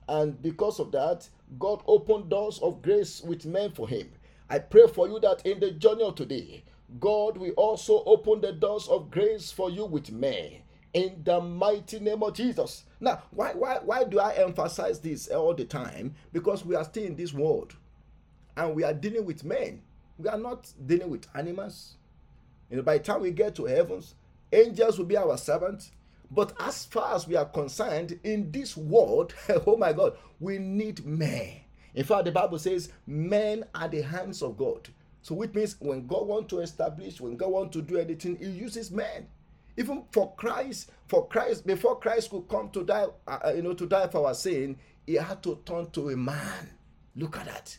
and 0.07 0.41
because 0.41 0.79
of 0.79 0.91
that, 0.93 1.27
God 1.59 1.83
opened 1.87 2.29
doors 2.29 2.59
of 2.59 2.81
grace 2.81 3.21
with 3.21 3.45
men 3.45 3.71
for 3.71 3.87
him. 3.87 4.09
I 4.49 4.59
pray 4.59 4.87
for 4.87 5.07
you 5.07 5.19
that 5.19 5.45
in 5.45 5.59
the 5.59 5.71
journey 5.71 6.03
of 6.03 6.15
today, 6.15 6.63
God 6.99 7.37
will 7.37 7.51
also 7.51 8.03
open 8.05 8.41
the 8.41 8.53
doors 8.53 8.87
of 8.87 9.11
grace 9.11 9.51
for 9.51 9.69
you 9.69 9.85
with 9.85 10.11
men 10.11 10.61
in 10.93 11.21
the 11.23 11.41
mighty 11.41 11.99
name 11.99 12.23
of 12.23 12.33
Jesus. 12.33 12.85
Now, 12.99 13.21
why, 13.31 13.51
why, 13.53 13.79
why 13.83 14.03
do 14.05 14.19
I 14.19 14.33
emphasize 14.33 14.99
this 14.99 15.27
all 15.27 15.53
the 15.53 15.65
time? 15.65 16.15
Because 16.31 16.65
we 16.65 16.75
are 16.75 16.85
still 16.85 17.03
in 17.03 17.15
this 17.15 17.33
world 17.33 17.75
and 18.55 18.73
we 18.73 18.83
are 18.83 18.93
dealing 18.93 19.25
with 19.25 19.43
men. 19.43 19.81
We 20.17 20.29
are 20.29 20.37
not 20.37 20.71
dealing 20.85 21.09
with 21.09 21.27
animals. 21.35 21.97
By 22.71 22.97
the 22.97 23.03
time 23.03 23.21
we 23.21 23.31
get 23.31 23.55
to 23.55 23.65
heavens, 23.65 24.15
angels 24.51 24.97
will 24.97 25.05
be 25.05 25.17
our 25.17 25.37
servants, 25.37 25.91
but 26.31 26.53
as 26.59 26.85
far 26.85 27.15
as 27.15 27.27
we 27.27 27.35
are 27.35 27.45
concerned, 27.45 28.19
in 28.23 28.51
this 28.51 28.75
world, 28.75 29.33
oh 29.67 29.77
my 29.77 29.93
God, 29.93 30.17
we 30.39 30.57
need 30.57 31.05
men. 31.05 31.61
In 31.93 32.03
fact, 32.03 32.25
the 32.25 32.31
Bible 32.31 32.59
says 32.59 32.89
men 33.05 33.63
are 33.73 33.87
the 33.87 34.01
hands 34.01 34.41
of 34.41 34.57
God. 34.57 34.89
So 35.21 35.35
which 35.35 35.53
means 35.53 35.75
when 35.79 36.07
God 36.07 36.27
wants 36.27 36.49
to 36.51 36.59
establish, 36.59 37.19
when 37.19 37.37
God 37.37 37.49
wants 37.49 37.73
to 37.75 37.81
do 37.81 37.97
anything, 37.97 38.37
He 38.37 38.49
uses 38.49 38.91
men. 38.91 39.27
Even 39.77 40.03
for 40.11 40.33
Christ, 40.35 40.91
for 41.07 41.27
Christ, 41.27 41.65
before 41.65 41.99
Christ 41.99 42.29
could 42.29 42.47
come 42.47 42.69
to 42.71 42.83
die, 42.83 43.05
uh, 43.27 43.39
uh, 43.45 43.53
you 43.55 43.61
know, 43.61 43.73
to 43.73 43.85
die 43.85 44.07
for 44.07 44.27
our 44.27 44.33
sin, 44.33 44.77
He 45.05 45.15
had 45.15 45.41
to 45.43 45.59
turn 45.65 45.89
to 45.91 46.09
a 46.09 46.17
man. 46.17 46.69
Look 47.15 47.37
at 47.37 47.45
that. 47.45 47.77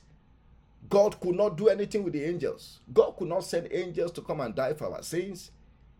God 0.88 1.20
could 1.20 1.34
not 1.34 1.56
do 1.56 1.68
anything 1.68 2.02
with 2.02 2.12
the 2.14 2.24
angels. 2.24 2.80
God 2.92 3.16
could 3.16 3.28
not 3.28 3.44
send 3.44 3.68
angels 3.70 4.12
to 4.12 4.22
come 4.22 4.40
and 4.40 4.54
die 4.54 4.74
for 4.74 4.92
our 4.92 5.02
sins. 5.02 5.50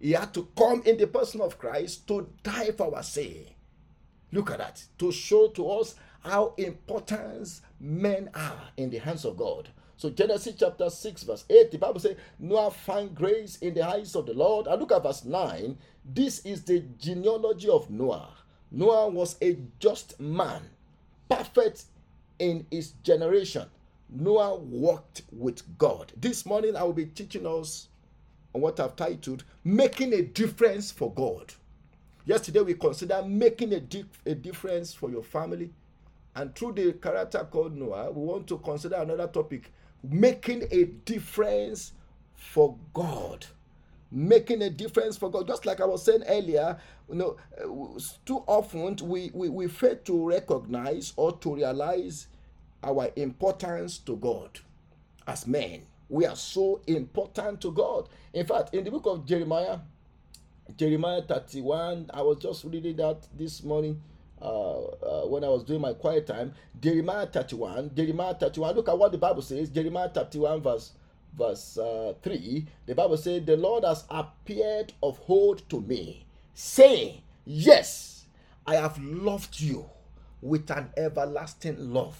He 0.00 0.12
had 0.12 0.32
to 0.34 0.48
come 0.56 0.82
in 0.84 0.96
the 0.96 1.06
person 1.06 1.40
of 1.40 1.58
Christ 1.58 2.06
to 2.08 2.28
die 2.42 2.70
for 2.72 2.94
our 2.94 3.02
sin. 3.02 3.46
Look 4.32 4.50
at 4.50 4.58
that. 4.58 4.84
To 4.98 5.10
show 5.10 5.48
to 5.48 5.70
us 5.70 5.94
how 6.20 6.54
important 6.56 7.60
men 7.80 8.30
are 8.34 8.70
in 8.76 8.90
the 8.90 8.98
hands 8.98 9.24
of 9.24 9.36
God. 9.36 9.70
So 9.96 10.10
Genesis 10.10 10.54
chapter 10.58 10.90
6, 10.90 11.24
verse 11.24 11.44
8, 11.50 11.72
the 11.72 11.78
Bible 11.78 11.98
says, 11.98 12.16
Noah 12.38 12.70
found 12.70 13.16
grace 13.16 13.56
in 13.56 13.74
the 13.74 13.82
eyes 13.82 14.14
of 14.14 14.26
the 14.26 14.34
Lord. 14.34 14.68
And 14.68 14.80
look 14.80 14.92
at 14.92 15.02
verse 15.02 15.24
9. 15.24 15.76
This 16.04 16.38
is 16.40 16.62
the 16.62 16.84
genealogy 16.98 17.68
of 17.68 17.90
Noah. 17.90 18.28
Noah 18.70 19.08
was 19.08 19.36
a 19.42 19.58
just 19.80 20.20
man, 20.20 20.62
perfect 21.28 21.86
in 22.38 22.66
his 22.70 22.92
generation. 23.02 23.66
Noah 24.10 24.56
walked 24.56 25.22
with 25.32 25.62
God. 25.78 26.12
This 26.16 26.46
morning 26.46 26.76
I 26.76 26.82
will 26.82 26.92
be 26.92 27.06
teaching 27.06 27.46
us 27.46 27.87
on 28.58 28.62
what 28.62 28.80
I've 28.80 28.96
titled 28.96 29.44
Making 29.62 30.12
a 30.12 30.22
Difference 30.22 30.90
for 30.90 31.12
God. 31.12 31.54
Yesterday 32.26 32.60
we 32.60 32.74
considered 32.74 33.26
making 33.26 33.72
a, 33.72 33.82
a 34.26 34.34
difference 34.34 34.92
for 34.92 35.10
your 35.10 35.22
family. 35.22 35.70
And 36.34 36.54
through 36.54 36.72
the 36.72 36.92
character 36.94 37.46
called 37.50 37.76
Noah, 37.76 38.10
we 38.10 38.22
want 38.22 38.46
to 38.48 38.58
consider 38.58 38.96
another 38.96 39.28
topic 39.28 39.72
making 40.02 40.64
a 40.70 40.84
difference 40.84 41.92
for 42.34 42.76
God. 42.92 43.46
Making 44.10 44.62
a 44.62 44.70
difference 44.70 45.16
for 45.16 45.30
God. 45.30 45.46
Just 45.46 45.64
like 45.64 45.80
I 45.80 45.84
was 45.84 46.04
saying 46.04 46.24
earlier, 46.26 46.78
you 47.08 47.14
know, 47.14 47.36
too 48.26 48.42
often 48.46 48.96
we, 49.08 49.30
we, 49.34 49.48
we 49.48 49.68
fail 49.68 49.96
to 50.04 50.28
recognize 50.28 51.12
or 51.16 51.32
to 51.38 51.54
realize 51.54 52.26
our 52.82 53.10
importance 53.16 53.98
to 53.98 54.16
God 54.16 54.60
as 55.26 55.46
men. 55.46 55.82
We 56.08 56.26
are 56.26 56.36
so 56.36 56.80
important 56.86 57.60
to 57.62 57.72
God. 57.72 58.08
In 58.32 58.46
fact, 58.46 58.74
in 58.74 58.84
the 58.84 58.90
book 58.90 59.06
of 59.06 59.26
Jeremiah, 59.26 59.78
Jeremiah 60.76 61.22
31, 61.22 62.10
I 62.12 62.22
was 62.22 62.38
just 62.38 62.64
reading 62.64 62.96
that 62.96 63.26
this 63.36 63.62
morning 63.62 64.00
uh, 64.40 64.84
uh, 64.84 65.26
when 65.26 65.44
I 65.44 65.48
was 65.48 65.64
doing 65.64 65.80
my 65.80 65.92
quiet 65.92 66.26
time. 66.26 66.54
Jeremiah 66.80 67.26
31, 67.26 67.90
Jeremiah 67.94 68.34
31, 68.34 68.76
look 68.76 68.88
at 68.88 68.98
what 68.98 69.12
the 69.12 69.18
Bible 69.18 69.42
says. 69.42 69.68
Jeremiah 69.68 70.08
31, 70.08 70.62
verse 70.62 70.92
verse 71.36 71.78
uh, 71.78 72.14
3, 72.22 72.66
the 72.86 72.94
Bible 72.94 73.16
says, 73.16 73.44
The 73.44 73.56
Lord 73.56 73.84
has 73.84 74.04
appeared 74.10 74.92
of 75.02 75.18
hold 75.18 75.68
to 75.70 75.80
me, 75.80 76.24
saying, 76.54 77.22
Yes, 77.44 78.26
I 78.66 78.76
have 78.76 78.98
loved 79.02 79.60
you 79.60 79.88
with 80.40 80.70
an 80.70 80.90
everlasting 80.96 81.92
love. 81.92 82.18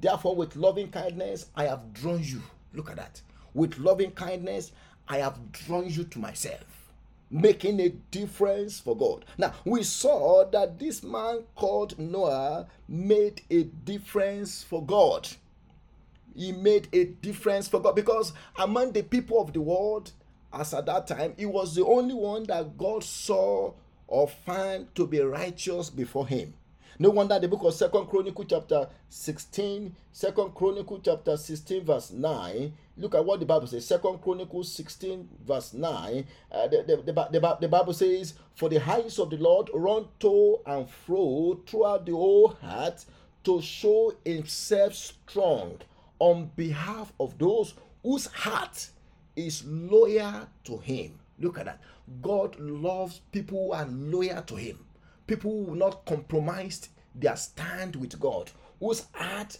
Therefore, 0.00 0.34
with 0.34 0.56
loving 0.56 0.90
kindness, 0.90 1.46
I 1.54 1.64
have 1.64 1.92
drawn 1.92 2.22
you 2.22 2.42
Look 2.74 2.90
at 2.90 2.96
that. 2.96 3.20
With 3.54 3.78
loving 3.78 4.12
kindness, 4.12 4.72
I 5.08 5.18
have 5.18 5.52
drawn 5.52 5.88
you 5.88 6.04
to 6.04 6.18
myself, 6.18 6.90
making 7.30 7.80
a 7.80 7.90
difference 8.10 8.80
for 8.80 8.96
God. 8.96 9.24
Now, 9.36 9.52
we 9.64 9.82
saw 9.82 10.48
that 10.50 10.78
this 10.78 11.02
man 11.02 11.42
called 11.54 11.98
Noah 11.98 12.66
made 12.88 13.42
a 13.50 13.64
difference 13.64 14.62
for 14.62 14.84
God. 14.84 15.28
He 16.34 16.52
made 16.52 16.88
a 16.92 17.04
difference 17.04 17.68
for 17.68 17.80
God 17.80 17.94
because 17.94 18.32
among 18.58 18.92
the 18.92 19.02
people 19.02 19.40
of 19.40 19.52
the 19.52 19.60
world, 19.60 20.12
as 20.52 20.72
at 20.72 20.86
that 20.86 21.06
time, 21.06 21.34
he 21.36 21.46
was 21.46 21.74
the 21.74 21.84
only 21.84 22.14
one 22.14 22.44
that 22.44 22.78
God 22.78 23.04
saw 23.04 23.72
or 24.06 24.28
found 24.28 24.94
to 24.94 25.06
be 25.06 25.20
righteous 25.20 25.90
before 25.90 26.26
him. 26.26 26.54
No 26.98 27.08
wonder 27.08 27.38
the 27.38 27.48
book 27.48 27.62
of 27.64 27.72
Second 27.72 28.06
Chronicle 28.06 28.44
chapter 28.44 28.86
16, 29.08 29.96
Second 30.12 30.54
Chronicle 30.54 31.00
chapter 31.02 31.38
16, 31.38 31.84
verse 31.84 32.10
9. 32.10 32.72
Look 32.98 33.14
at 33.14 33.24
what 33.24 33.40
the 33.40 33.46
Bible 33.46 33.66
says. 33.66 33.86
Second 33.86 34.20
Chronicle 34.20 34.62
16, 34.62 35.26
verse 35.46 35.72
9. 35.72 36.26
Uh, 36.52 36.68
the, 36.68 36.84
the, 36.86 37.12
the, 37.12 37.58
the, 37.60 37.68
Bible 37.68 37.94
says, 37.94 38.34
For 38.54 38.68
the 38.68 38.86
eyes 38.86 39.18
of 39.18 39.30
the 39.30 39.38
Lord 39.38 39.70
run 39.72 40.06
to 40.20 40.58
and 40.66 40.88
fro 40.88 41.60
throughout 41.66 42.04
the 42.04 42.12
whole 42.12 42.48
heart 42.60 43.06
to 43.44 43.62
show 43.62 44.14
himself 44.22 44.94
strong 44.94 45.78
on 46.18 46.50
behalf 46.56 47.10
of 47.18 47.38
those 47.38 47.72
whose 48.02 48.26
heart 48.26 48.90
is 49.34 49.64
loyal 49.64 50.46
to 50.64 50.76
him. 50.76 51.18
Look 51.38 51.58
at 51.58 51.64
that. 51.64 51.80
God 52.20 52.60
loves 52.60 53.22
people 53.32 53.68
who 53.68 53.72
are 53.72 53.86
loyal 53.86 54.42
to 54.42 54.56
him 54.56 54.78
people 55.36 55.64
who 55.64 55.76
not 55.76 56.04
compromise 56.04 56.90
their 57.14 57.36
stand 57.36 57.96
with 57.96 58.20
God, 58.20 58.50
whose 58.78 59.06
heart 59.12 59.58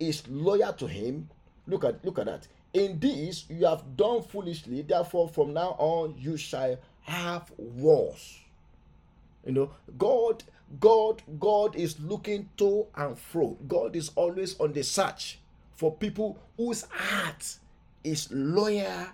is 0.00 0.26
loyal 0.28 0.72
to 0.74 0.86
Him. 0.86 1.28
Look 1.66 1.84
at 1.84 2.02
look 2.02 2.18
at 2.18 2.26
that. 2.26 2.48
In 2.72 2.98
this 2.98 3.44
you 3.50 3.66
have 3.66 3.96
done 3.98 4.22
foolishly, 4.22 4.80
therefore 4.80 5.28
from 5.28 5.52
now 5.52 5.76
on 5.78 6.14
you 6.18 6.38
shall 6.38 6.78
have 7.02 7.52
wars. 7.58 8.38
You 9.44 9.52
know, 9.52 9.70
God, 9.98 10.42
God, 10.80 11.22
God 11.38 11.76
is 11.76 12.00
looking 12.00 12.48
to 12.56 12.86
and 12.94 13.18
fro. 13.18 13.58
God 13.68 13.94
is 13.94 14.10
always 14.14 14.58
on 14.58 14.72
the 14.72 14.82
search 14.82 15.38
for 15.74 15.94
people 15.94 16.38
whose 16.56 16.86
heart 16.90 17.58
is 18.04 18.30
loyal 18.32 19.08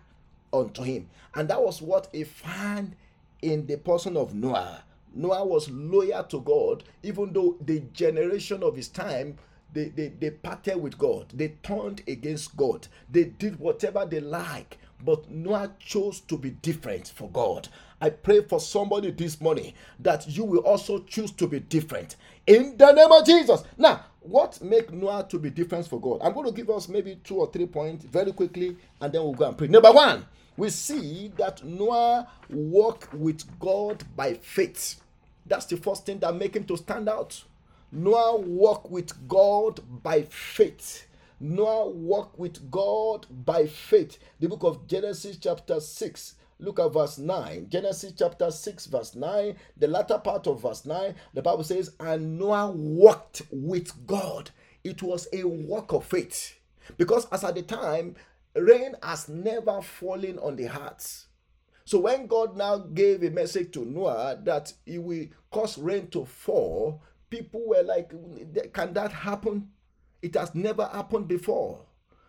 unto 0.53 0.83
him. 0.83 1.09
And 1.35 1.49
that 1.49 1.61
was 1.61 1.83
what 1.83 2.09
he 2.13 2.25
found 2.25 2.95
in 3.43 3.67
the 3.67 3.77
person 3.79 4.17
of 4.17 4.35
Noah. 4.35 4.85
Noah 5.19 5.45
was 5.45 5.69
loyal 5.71 6.25
to 6.25 6.41
God, 6.41 6.85
even 7.03 7.33
though 7.33 7.57
the 7.61 7.81
generation 7.93 8.63
of 8.63 8.77
his 8.77 8.89
time 8.89 9.37
they, 9.73 9.87
they, 9.91 10.09
they 10.09 10.31
parted 10.31 10.77
with 10.81 10.97
God, 10.97 11.27
they 11.35 11.49
turned 11.63 12.03
against 12.09 12.57
God, 12.57 12.87
they 13.11 13.25
did 13.25 13.59
whatever 13.59 14.07
they 14.07 14.21
like. 14.21 14.79
But 15.05 15.31
Noah 15.31 15.73
chose 15.79 16.21
to 16.23 16.37
be 16.39 16.51
different 16.51 17.09
for 17.09 17.31
God. 17.31 17.69
I 18.01 18.11
pray 18.11 18.43
for 18.43 18.59
somebody 18.61 19.11
this 19.13 19.41
morning 19.41 19.73
that 20.01 20.27
you 20.29 20.45
will 20.45 20.61
also 20.61 21.01
choose 21.01 21.31
to 21.33 21.47
be 21.47 21.61
different 21.61 22.17
in 22.47 22.77
the 22.77 22.93
name 22.93 23.11
of 23.13 23.25
Jesus. 23.27 23.63
Now, 23.77 24.05
what 24.21 24.61
make 24.63 24.93
Noah 24.93 25.27
to 25.31 25.39
be 25.39 25.51
different 25.51 25.87
for 25.87 26.01
God? 26.01 26.21
I'm 26.23 26.33
going 26.33 26.47
to 26.47 26.53
give 26.53 26.71
us 26.71 26.89
maybe 26.89 27.21
two 27.25 27.37
or 27.37 27.51
three 27.51 27.67
points 27.67 28.05
very 28.05 28.33
quickly, 28.33 28.77
and 29.01 29.13
then 29.13 29.23
we'll 29.23 29.35
go 29.35 29.49
and 29.49 29.59
pray. 29.59 29.69
Number 29.69 29.93
one, 29.93 30.27
we 30.57 30.71
see 30.71 31.33
that 31.37 31.65
Noah 31.65 32.29
walked 32.51 33.15
with 33.15 33.45
God 33.61 34.03
by 34.17 34.35
faith. 34.35 35.01
That's 35.49 35.67
the 35.67 35.77
first 35.77 36.07
thing 36.07 36.19
that 36.21 36.35
make 36.35 36.55
him 36.55 36.65
to 36.65 36.77
stand 36.77 37.09
out. 37.09 37.43
Noah 37.91 38.41
walked 38.41 38.91
with 38.91 39.29
God 39.29 39.81
by 40.03 40.23
faith. 40.23 41.07
Noah 41.41 41.89
walked 41.89 42.39
with 42.39 42.71
God 42.71 43.27
by 43.45 43.67
faith. 43.67 44.19
The 44.41 44.49
book 44.49 44.65
of 44.65 44.87
Genesis, 44.87 45.39
chapter 45.39 45.81
6, 45.81 46.35
Look 46.61 46.81
at 46.81 46.93
verse 46.93 47.19
9. 47.19 47.69
Genesis 47.69 48.13
chapter 48.17 48.51
6, 48.51 48.87
verse 48.87 49.15
9. 49.15 49.55
The 49.77 49.87
latter 49.87 50.19
part 50.19 50.47
of 50.49 50.63
verse 50.63 50.85
9, 50.85 51.15
the 51.33 51.43
Bible 51.43 51.63
says, 51.63 51.95
And 52.01 52.39
Noah 52.39 52.73
walked 52.73 53.43
with 53.53 54.07
God. 54.07 54.51
It 54.83 55.03
was 55.03 55.29
a 55.33 55.45
walk 55.45 55.93
of 55.93 56.05
faith. 56.05 56.57
Because 56.97 57.27
as 57.31 57.45
at 57.45 57.55
the 57.55 57.63
time, 57.63 58.17
rain 58.55 58.97
has 59.03 59.29
never 59.29 59.81
fallen 59.83 60.39
on 60.41 60.57
the 60.57 60.67
hearts. 60.67 61.27
So 61.85 62.01
when 62.01 62.27
God 62.27 62.57
now 62.57 62.79
gave 62.79 63.23
a 63.23 63.31
message 63.31 63.71
to 63.73 63.85
Noah 63.85 64.39
that 64.45 64.73
he 64.85 64.99
will 64.99 65.27
cause 65.51 65.79
rain 65.79 66.09
to 66.09 66.25
fall, 66.25 67.03
people 67.31 67.63
were 67.67 67.83
like, 67.83 68.13
Can 68.73 68.93
that 68.95 69.13
happen? 69.13 69.69
It 70.23 70.35
has 70.35 70.55
never 70.55 70.87
happened 70.87 71.29
before. 71.29 71.81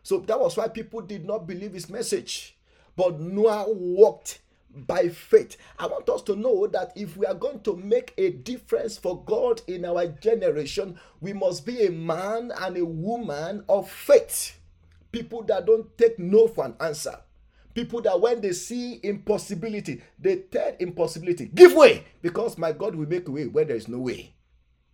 So 0.03 0.19
that 0.19 0.39
was 0.39 0.57
why 0.57 0.67
people 0.67 1.01
did 1.01 1.25
not 1.25 1.47
believe 1.47 1.73
his 1.73 1.89
message. 1.89 2.57
But 2.95 3.19
Noah 3.19 3.65
walked 3.71 4.39
by 4.73 5.09
faith. 5.09 5.57
I 5.77 5.88
want 5.88 6.07
us 6.09 6.21
to 6.23 6.35
know 6.35 6.67
that 6.67 6.93
if 6.95 7.17
we 7.17 7.25
are 7.25 7.33
going 7.33 7.61
to 7.61 7.75
make 7.75 8.13
a 8.17 8.31
difference 8.31 8.97
for 8.97 9.23
God 9.23 9.61
in 9.67 9.85
our 9.85 10.07
generation, 10.07 10.99
we 11.21 11.33
must 11.33 11.65
be 11.65 11.85
a 11.85 11.91
man 11.91 12.51
and 12.59 12.77
a 12.77 12.85
woman 12.85 13.63
of 13.67 13.89
faith. 13.89 14.59
People 15.11 15.43
that 15.43 15.65
don't 15.65 15.97
take 15.97 16.19
no 16.19 16.47
for 16.47 16.65
an 16.65 16.75
answer. 16.79 17.19
People 17.79 18.01
that 18.01 18.19
when 18.19 18.41
they 18.41 18.51
see 18.51 19.00
impossibility, 19.03 20.01
they 20.19 20.36
tell 20.36 20.75
impossibility, 20.79 21.45
give 21.45 21.74
way, 21.74 22.03
because 22.21 22.57
my 22.57 22.74
God 22.74 22.93
will 22.93 23.07
make 23.07 23.25
way 23.29 23.48
where 23.48 23.63
there 23.63 23.77
is 23.77 23.88
no 23.88 24.00
way. 24.00 24.33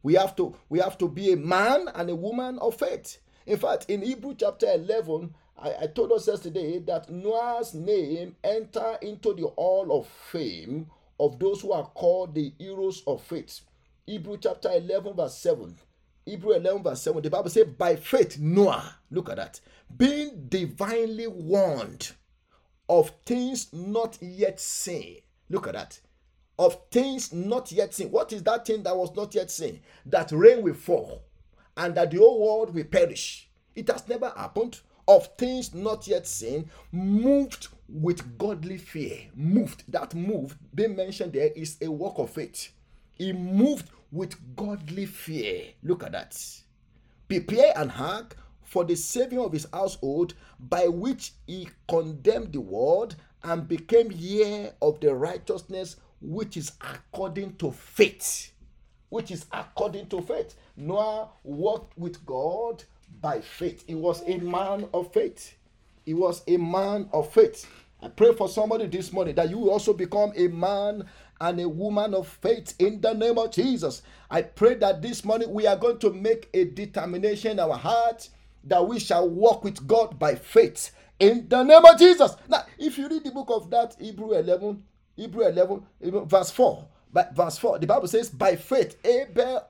We 0.03 0.13
have 0.13 0.35
to 0.35 0.55
we 0.69 0.77
have 0.77 0.95
to 0.99 1.09
be 1.09 1.33
a 1.33 1.35
man 1.35 1.89
and 1.95 2.11
a 2.11 2.15
woman 2.15 2.59
of 2.59 2.75
faith. 2.77 3.17
In 3.47 3.57
fact, 3.57 3.87
in 3.89 4.03
Hebrew 4.03 4.35
chapter 4.37 4.67
11, 4.71 5.33
I, 5.57 5.73
I 5.81 5.87
told 5.87 6.11
us 6.11 6.27
yesterday 6.27 6.77
that 6.77 7.09
Noah's 7.09 7.73
name 7.73 8.35
enter 8.43 8.99
into 9.01 9.33
the 9.33 9.47
hall 9.47 9.87
of 9.99 10.05
fame 10.05 10.85
of 11.19 11.39
those 11.39 11.61
who 11.61 11.71
are 11.71 11.87
called 11.95 12.35
the 12.35 12.53
heroes 12.59 13.01
of 13.07 13.23
faith. 13.23 13.61
Hebrew 14.05 14.37
chapter 14.39 14.69
11, 14.71 15.15
verse 15.15 15.35
7. 15.39 15.75
Hebrew 16.23 16.51
11, 16.51 16.83
verse 16.83 17.01
7. 17.01 17.23
The 17.23 17.31
Bible 17.31 17.49
says, 17.49 17.65
By 17.65 17.95
faith, 17.95 18.37
Noah, 18.37 18.93
look 19.09 19.31
at 19.31 19.37
that, 19.37 19.59
being 19.97 20.45
divinely 20.49 21.25
warned 21.25 22.11
of 22.89 23.11
things 23.25 23.71
not 23.73 24.17
yet 24.21 24.59
seen. 24.59 25.17
Look 25.49 25.67
at 25.67 25.73
that. 25.73 25.99
Of 26.57 26.79
things 26.89 27.33
not 27.33 27.71
yet 27.71 27.93
seen. 27.93 28.11
What 28.11 28.31
is 28.31 28.43
that 28.43 28.65
thing 28.65 28.83
that 28.83 28.95
was 28.95 29.15
not 29.15 29.35
yet 29.35 29.51
seen? 29.51 29.81
That 30.05 30.31
rain 30.31 30.61
will 30.61 30.73
fall 30.73 31.23
and 31.77 31.95
that 31.95 32.11
the 32.11 32.17
whole 32.17 32.39
world 32.39 32.73
will 32.73 32.85
perish. 32.85 33.49
It 33.75 33.89
has 33.89 34.07
never 34.07 34.29
happened 34.35 34.79
of 35.07 35.27
things 35.37 35.73
not 35.73 36.07
yet 36.07 36.25
seen, 36.25 36.69
moved 36.91 37.67
with 37.87 38.37
godly 38.37 38.77
fear. 38.77 39.19
Moved. 39.35 39.83
That 39.91 40.15
move 40.15 40.57
being 40.73 40.95
mentioned 40.95 41.33
there 41.33 41.51
is 41.55 41.77
a 41.81 41.91
work 41.91 42.17
of 42.17 42.31
faith. 42.31 42.71
He 43.13 43.31
moved 43.33 43.89
with 44.11 44.35
godly 44.55 45.05
fear. 45.05 45.65
Look 45.83 46.03
at 46.03 46.13
that. 46.13 46.41
Prepare 47.27 47.73
and 47.75 47.91
hark 47.91 48.37
for 48.65 48.83
the 48.83 48.95
saving 48.95 49.39
of 49.39 49.53
his 49.53 49.67
household, 49.71 50.33
by 50.59 50.87
which 50.87 51.33
he 51.47 51.69
condemned 51.87 52.53
the 52.53 52.61
world 52.61 53.15
and 53.43 53.67
became 53.67 54.11
heir 54.11 54.73
of 54.81 54.99
the 54.99 55.13
righteousness 55.13 55.97
which 56.21 56.57
is 56.57 56.71
according 56.81 57.55
to 57.57 57.71
faith. 57.71 58.51
Which 59.09 59.31
is 59.31 59.45
according 59.51 60.07
to 60.07 60.21
faith. 60.21 60.55
Noah 60.75 61.29
walked 61.43 61.97
with 61.97 62.25
God 62.25 62.83
by 63.21 63.41
faith. 63.41 63.83
He 63.87 63.95
was 63.95 64.23
a 64.27 64.37
man 64.37 64.87
of 64.93 65.13
faith. 65.13 65.55
He 66.05 66.13
was 66.13 66.43
a 66.47 66.57
man 66.57 67.09
of 67.13 67.31
faith. 67.31 67.67
I 68.01 68.09
pray 68.09 68.33
for 68.33 68.49
somebody 68.49 68.87
this 68.87 69.13
morning 69.13 69.35
that 69.35 69.49
you 69.49 69.69
also 69.69 69.93
become 69.93 70.33
a 70.35 70.47
man 70.47 71.05
and 71.41 71.59
a 71.59 71.67
woman 71.67 72.13
of 72.13 72.27
faith 72.27 72.73
in 72.79 73.01
the 73.01 73.13
name 73.13 73.37
of 73.37 73.51
Jesus. 73.51 74.01
I 74.29 74.41
pray 74.41 74.75
that 74.75 75.01
this 75.01 75.25
morning 75.25 75.51
we 75.53 75.67
are 75.67 75.75
going 75.75 75.99
to 75.99 76.11
make 76.11 76.49
a 76.53 76.65
determination 76.65 77.51
in 77.51 77.59
our 77.59 77.77
heart 77.77 78.29
that 78.65 78.87
we 78.87 78.99
shall 78.99 79.29
walk 79.29 79.63
with 79.63 79.87
God 79.87 80.17
by 80.19 80.35
faith 80.35 80.91
in 81.19 81.47
the 81.47 81.63
name 81.63 81.85
of 81.85 81.97
Jesus. 81.97 82.35
Now, 82.49 82.63
if 82.77 82.97
you 82.97 83.07
read 83.07 83.23
the 83.23 83.31
book 83.31 83.47
of 83.49 83.69
that 83.69 83.95
Hebrew 83.99 84.33
11, 84.33 84.83
Hebrew 85.15 85.45
11, 85.47 85.83
verse 86.25 86.51
4, 86.51 86.87
but 87.13 87.35
verse 87.35 87.57
4, 87.57 87.79
the 87.79 87.87
Bible 87.87 88.07
says, 88.07 88.29
By 88.29 88.55
faith, 88.55 88.97
Abel 89.05 89.65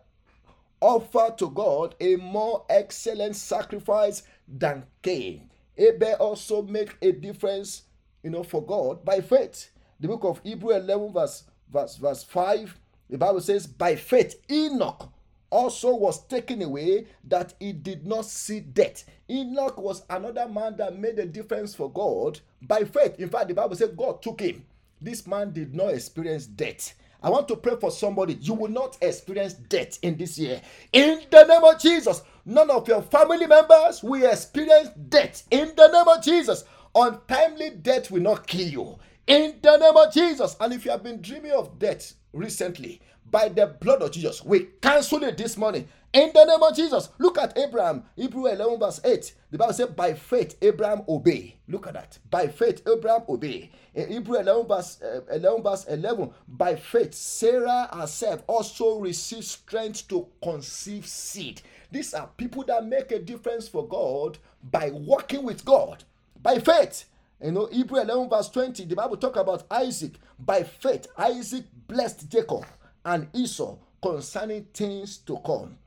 offer 0.82 1.34
to 1.38 1.50
God 1.50 1.96
a 2.00 2.16
more 2.16 2.66
excellent 2.70 3.36
sacrifice 3.36 4.24
than 4.48 4.86
Cain. 5.02 5.50
Abel 5.78 6.16
also 6.16 6.62
make 6.64 6.96
a 7.02 7.12
difference, 7.12 7.84
you 8.24 8.30
know, 8.30 8.44
for 8.44 8.66
God 8.66 9.04
by 9.06 9.22
faith. 9.22 9.72
The 10.00 10.08
book 10.08 10.24
of 10.24 10.42
Hebrew 10.44 10.72
11, 10.72 11.14
verse, 11.14 11.44
verse, 11.72 11.98
verse 11.98 12.24
5, 12.24 12.80
the 13.10 13.18
Bible 13.18 13.42
says, 13.42 13.68
By 13.68 13.96
faith, 13.96 14.36
Enoch 14.50 15.12
also 15.50 15.96
was 15.96 16.26
taken 16.28 16.62
away 16.62 17.08
that 17.26 17.54
he 17.60 17.72
did 17.72 18.06
not 18.06 18.26
see 18.26 18.60
death. 18.60 19.06
Enoch 19.30 19.78
was 19.78 20.04
another 20.10 20.48
man 20.48 20.76
that 20.78 20.98
made 20.98 21.20
a 21.20 21.26
difference 21.26 21.74
for 21.76 21.92
God 21.92 22.40
by 22.62 22.84
faith. 22.84 23.20
In 23.20 23.30
fact, 23.30 23.48
the 23.48 23.54
Bible 23.54 23.76
said 23.76 23.98
God 23.98 24.22
took 24.22 24.42
him. 24.42 24.66
This 25.02 25.28
man 25.28 25.52
did 25.52 25.74
not 25.76 25.94
experience 25.94 26.46
death. 26.46 26.94
I 27.22 27.30
want 27.30 27.48
to 27.48 27.56
pray 27.56 27.76
for 27.80 27.90
somebody. 27.92 28.36
You 28.36 28.54
will 28.54 28.70
not 28.70 28.98
experience 29.02 29.54
death 29.54 29.98
in 30.02 30.16
this 30.18 30.38
year. 30.38 30.62
In 30.94 31.22
the 31.32 31.44
name 31.46 31.64
of 31.64 31.80
Jesus, 31.80 32.22
none 32.46 32.70
of 32.70 32.88
your 32.88 33.02
family 33.02 33.48
members 33.48 34.04
will 34.04 34.30
experience 34.30 34.90
death. 35.10 35.44
In 35.50 35.72
the 35.76 35.88
name 35.88 36.08
of 36.08 36.24
Jesus, 36.24 36.66
untimely 36.94 37.72
death 37.72 38.12
will 38.12 38.22
not 38.22 38.46
kill 38.46 38.68
you. 38.68 39.00
In 39.28 39.56
the 39.62 39.78
name 39.78 39.98
of 39.98 40.14
Jesus. 40.14 40.56
And 40.60 40.74
if 40.74 40.86
you 40.86 40.92
have 40.92 41.02
been 41.04 41.22
dreaming 41.22 41.54
of 41.54 41.80
death 41.80 42.14
recently, 42.32 43.02
by 43.30 43.50
the 43.50 43.68
blood 43.68 44.02
of 44.02 44.12
Jesus, 44.12 44.44
we 44.44 44.68
cancel 44.82 45.24
it 45.24 45.38
this 45.38 45.58
morning 45.58 45.88
in 46.16 46.32
the 46.34 46.46
name 46.46 46.64
of 46.64 46.74
Jesus, 46.74 47.10
look 47.18 47.38
at 47.38 47.58
Abraham, 47.58 48.04
Hebrew 48.16 48.46
11, 48.46 48.80
verse 48.80 49.02
8. 49.04 49.34
The 49.52 49.58
Bible 49.58 49.74
said, 49.74 49.98
By 49.98 50.14
faith, 50.14 50.56
Abraham 50.62 51.02
obey. 51.10 51.58
Look 51.68 51.88
at 51.88 51.94
that. 51.96 52.18
By 52.32 52.48
faith, 52.48 52.88
Abraham 52.88 53.24
obey. 53.28 53.70
In 53.94 54.10
Hebrew 54.10 54.38
11, 54.38 54.66
verse, 54.66 55.02
uh, 55.02 55.20
11, 55.30 55.64
verse 55.64 55.84
11, 55.84 56.32
by 56.48 56.78
faith, 56.78 57.14
Sarah 57.14 57.90
herself 57.94 58.44
also 58.48 59.00
received 59.00 59.44
strength 59.44 60.08
to 60.08 60.26
conceive 60.42 61.06
seed. 61.06 61.62
These 61.92 62.14
are 62.14 62.30
people 62.38 62.64
that 62.64 62.86
make 62.86 63.12
a 63.12 63.20
difference 63.20 63.68
for 63.68 63.86
God 63.86 64.38
by 64.72 64.92
working 64.92 65.44
with 65.44 65.66
God. 65.66 66.06
By 66.42 66.60
faith. 66.60 67.10
You 67.44 67.52
know, 67.52 67.66
Hebrew 67.66 68.00
11, 68.00 68.30
verse 68.30 68.48
20, 68.48 68.86
the 68.86 68.96
Bible 68.96 69.18
talk 69.18 69.36
about 69.36 69.66
Isaac. 69.70 70.14
By 70.40 70.64
faith, 70.64 71.08
Isaac 71.18 71.66
blessed 71.90 72.30
Jacob 72.30 72.66
and 73.06 73.28
Esau 73.34 73.78
concerning 74.02 74.66
things 74.74 75.18
to 75.20 75.38
come. 75.46 75.78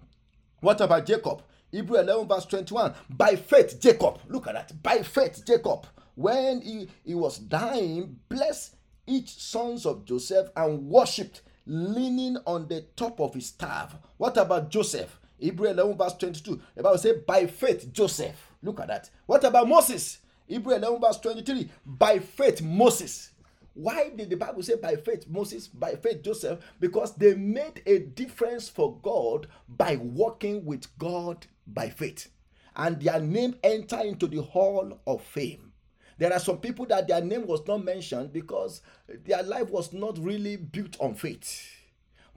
What 0.61 0.81
about 0.81 1.07
Jacob? 1.07 1.43
Hebrew 1.71 1.99
11, 1.99 2.29
verse 2.29 2.47
21. 2.47 2.95
By 3.11 3.37
faith, 3.37 3.79
Jacob, 3.81 4.21
look 4.29 4.47
at 4.47 4.55
that. 4.55 4.83
By 4.83 5.03
faith, 5.03 5.45
Jacob, 5.47 5.87
when 6.15 6.63
he, 6.63 6.89
he 7.05 7.15
was 7.15 7.39
dying, 7.39 8.19
blessed 8.29 8.77
each 9.07 9.29
sons 9.29 9.87
of 9.87 10.05
Joseph 10.05 10.49
and 10.57 10.89
worshipped, 10.89 11.43
leaning 11.67 12.39
on 12.47 12.67
the 12.69 12.87
top 12.97 13.21
of 13.21 13.35
his 13.35 13.47
staff. 13.47 13.95
What 14.17 14.37
about 14.37 14.71
Joseph? 14.71 15.19
Hebrew 15.39 15.69
11, 15.69 15.97
verse 15.97 16.15
22. 16.15 16.61
The 16.75 16.83
Bible 16.83 16.99
says, 16.99 17.17
By 17.27 17.47
faith, 17.47 17.93
Joseph. 17.93 18.53
Look 18.63 18.81
at 18.81 18.89
that. 18.89 19.11
What 19.27 19.45
about 19.45 19.69
Moses? 19.69 20.19
Hebrew 20.47 20.75
11, 20.75 21.01
verse 21.01 21.19
23. 21.19 21.71
By 21.85 22.19
faith, 22.19 22.63
Moses. 22.63 23.31
Why 23.79 24.11
did 24.11 24.31
the 24.31 24.37
Bible 24.37 24.65
say 24.65 24.75
by 24.75 24.97
faith 24.97 25.29
Moses, 25.29 25.69
by 25.69 25.95
faith 25.95 26.23
Joseph? 26.25 26.59
Because 26.81 27.15
they 27.15 27.35
made 27.35 27.81
a 27.87 28.01
difference 28.01 28.69
for 28.69 28.99
God 29.03 29.47
by 29.69 29.95
walking 29.95 30.65
with 30.65 30.87
God 30.99 31.47
by 31.65 31.89
faith. 31.89 32.29
And 32.75 33.01
their 33.01 33.21
name 33.21 33.55
entered 33.63 34.01
into 34.01 34.27
the 34.27 34.43
hall 34.43 34.99
of 35.07 35.23
fame. 35.23 35.71
There 36.19 36.33
are 36.33 36.41
some 36.41 36.59
people 36.59 36.87
that 36.87 37.07
their 37.07 37.21
name 37.21 37.47
was 37.47 37.65
not 37.69 37.85
mentioned 37.85 38.33
because 38.33 38.83
their 39.25 39.45
life 39.45 39.71
was 39.71 39.93
not 39.93 40.19
really 40.19 40.57
built 40.57 40.97
on 40.99 41.15
faith. 41.15 41.71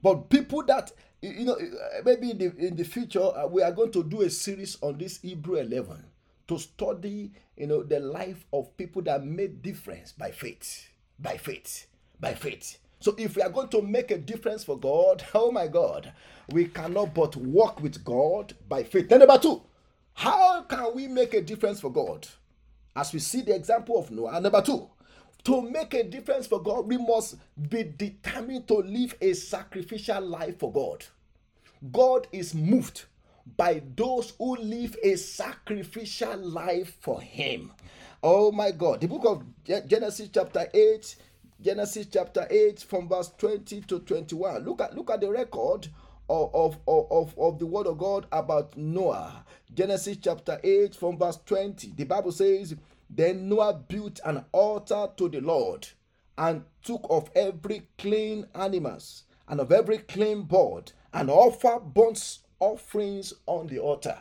But 0.03 0.29
people 0.29 0.61
that 0.65 0.91
you 1.23 1.45
know, 1.45 1.57
maybe 2.05 2.29
in 2.29 2.37
the 2.37 2.55
in 2.55 2.75
the 2.75 2.83
future 2.83 3.19
uh, 3.19 3.47
we 3.47 3.63
are 3.63 3.71
going 3.71 3.91
to 3.93 4.03
do 4.03 4.21
a 4.21 4.29
series 4.29 4.77
on 4.81 4.99
this 4.99 5.19
Hebrew 5.21 5.55
11 5.55 6.03
to 6.49 6.59
study, 6.59 7.31
you 7.57 7.65
know, 7.65 7.81
the 7.81 7.99
life 7.99 8.45
of 8.53 8.77
people 8.77 9.01
that 9.03 9.25
made 9.25 9.63
difference 9.63 10.11
by 10.11 10.29
faith 10.29 10.90
by 11.21 11.37
faith. 11.37 11.87
By 12.19 12.33
faith. 12.33 12.77
So 12.99 13.15
if 13.17 13.35
we 13.35 13.41
are 13.41 13.49
going 13.49 13.69
to 13.69 13.81
make 13.81 14.11
a 14.11 14.17
difference 14.17 14.63
for 14.63 14.77
God, 14.77 15.23
oh 15.33 15.51
my 15.51 15.67
God, 15.67 16.11
we 16.49 16.65
cannot 16.65 17.13
but 17.13 17.35
walk 17.35 17.81
with 17.81 18.03
God 18.03 18.53
by 18.67 18.83
faith. 18.83 19.09
Then 19.09 19.19
number 19.19 19.37
two, 19.37 19.61
how 20.13 20.61
can 20.63 20.93
we 20.95 21.07
make 21.07 21.33
a 21.33 21.41
difference 21.41 21.79
for 21.81 21.91
God? 21.91 22.27
As 22.95 23.13
we 23.13 23.19
see 23.19 23.41
the 23.41 23.55
example 23.55 23.97
of 23.97 24.11
Noah. 24.11 24.41
Number 24.41 24.61
two, 24.61 24.89
to 25.45 25.61
make 25.61 25.93
a 25.93 26.03
difference 26.03 26.45
for 26.45 26.61
God, 26.61 26.85
we 26.87 26.97
must 26.97 27.37
be 27.69 27.83
determined 27.83 28.67
to 28.67 28.75
live 28.75 29.15
a 29.21 29.33
sacrificial 29.33 30.21
life 30.21 30.59
for 30.59 30.71
God. 30.71 31.05
God 31.91 32.27
is 32.31 32.53
moved 32.53 33.05
by 33.57 33.81
those 33.95 34.33
who 34.37 34.55
live 34.57 34.95
a 35.03 35.15
sacrificial 35.15 36.37
life 36.37 36.95
for 37.01 37.19
Him. 37.21 37.71
Oh 38.23 38.51
my 38.51 38.69
God. 38.69 39.01
The 39.01 39.07
book 39.07 39.25
of 39.25 39.43
Genesis, 39.87 40.29
chapter 40.31 40.67
8, 40.71 41.15
Genesis 41.59 42.05
chapter 42.05 42.45
8, 42.49 42.79
from 42.81 43.09
verse 43.09 43.31
20 43.37 43.81
to 43.81 43.99
21. 43.99 44.63
Look 44.63 44.81
at 44.81 44.95
look 44.95 45.09
at 45.09 45.21
the 45.21 45.31
record 45.31 45.87
of, 46.29 46.51
of, 46.53 46.77
of, 46.87 47.37
of 47.37 47.57
the 47.57 47.65
word 47.65 47.87
of 47.87 47.97
God 47.97 48.27
about 48.31 48.77
Noah. 48.77 49.43
Genesis 49.73 50.17
chapter 50.21 50.59
8, 50.63 50.95
from 50.95 51.17
verse 51.17 51.39
20. 51.45 51.93
The 51.95 52.03
Bible 52.03 52.31
says, 52.31 52.75
Then 53.09 53.49
Noah 53.49 53.73
built 53.73 54.19
an 54.23 54.45
altar 54.51 55.07
to 55.17 55.27
the 55.27 55.41
Lord 55.41 55.87
and 56.37 56.63
took 56.83 57.05
of 57.09 57.31
every 57.35 57.87
clean 57.97 58.45
animals 58.53 59.23
and 59.47 59.59
of 59.59 59.71
every 59.71 59.97
clean 59.97 60.43
bird 60.43 60.91
and 61.11 61.31
offered 61.31 61.91
burnt 61.93 62.37
offerings 62.59 63.33
on 63.47 63.65
the 63.65 63.79
altar. 63.79 64.19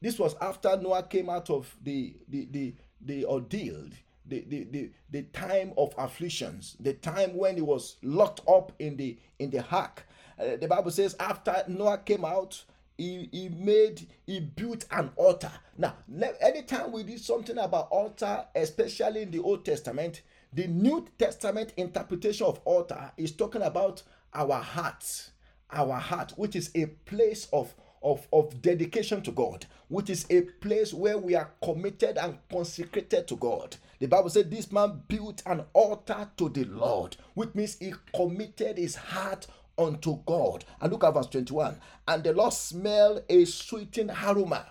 This 0.00 0.18
was 0.18 0.36
after 0.40 0.76
Noah 0.76 1.04
came 1.04 1.28
out 1.28 1.50
of 1.50 1.74
the, 1.82 2.14
the, 2.28 2.48
the, 2.50 2.74
the 3.00 3.24
ordeal, 3.24 3.84
the, 4.26 4.44
the, 4.48 4.64
the, 4.64 4.90
the 5.10 5.22
time 5.22 5.72
of 5.76 5.94
afflictions, 5.96 6.76
the 6.80 6.94
time 6.94 7.36
when 7.36 7.56
he 7.56 7.62
was 7.62 7.96
locked 8.02 8.40
up 8.48 8.72
in 8.78 8.96
the 8.96 9.18
in 9.38 9.50
the 9.50 9.64
ark. 9.70 10.06
Uh, 10.38 10.56
the 10.56 10.68
Bible 10.68 10.90
says 10.90 11.16
after 11.18 11.64
Noah 11.68 11.98
came 11.98 12.24
out, 12.24 12.62
he, 12.96 13.28
he 13.32 13.48
made 13.48 14.06
he 14.26 14.40
built 14.40 14.84
an 14.90 15.10
altar. 15.16 15.52
Now, 15.76 15.94
anytime 16.40 16.92
we 16.92 17.04
read 17.04 17.20
something 17.20 17.56
about 17.56 17.88
altar, 17.90 18.44
especially 18.54 19.22
in 19.22 19.30
the 19.30 19.38
Old 19.40 19.64
Testament, 19.64 20.22
the 20.52 20.66
New 20.66 21.06
Testament 21.18 21.72
interpretation 21.76 22.46
of 22.46 22.60
altar 22.64 23.12
is 23.16 23.32
talking 23.32 23.62
about 23.62 24.02
our 24.34 24.60
hearts, 24.60 25.30
our 25.70 25.94
heart, 25.94 26.32
which 26.36 26.56
is 26.56 26.70
a 26.74 26.86
place 26.86 27.48
of 27.52 27.74
of, 28.02 28.26
of 28.32 28.60
dedication 28.62 29.22
to 29.22 29.32
God, 29.32 29.66
which 29.88 30.10
is 30.10 30.26
a 30.30 30.42
place 30.42 30.92
where 30.94 31.18
we 31.18 31.34
are 31.34 31.50
committed 31.62 32.18
and 32.18 32.38
consecrated 32.50 33.26
to 33.28 33.36
God. 33.36 33.76
The 33.98 34.06
Bible 34.06 34.30
said 34.30 34.50
this 34.50 34.70
man 34.70 35.02
built 35.08 35.42
an 35.46 35.64
altar 35.72 36.30
to 36.36 36.48
the 36.48 36.64
Lord, 36.64 37.16
which 37.34 37.54
means 37.54 37.78
he 37.78 37.94
committed 38.14 38.78
his 38.78 38.94
heart 38.96 39.46
unto 39.76 40.18
God. 40.26 40.64
And 40.80 40.92
look 40.92 41.04
at 41.04 41.14
verse 41.14 41.26
21. 41.28 41.80
And 42.06 42.24
the 42.24 42.32
Lord 42.32 42.52
smelled 42.52 43.22
a 43.28 43.44
sweeting 43.44 44.10
aroma. 44.10 44.66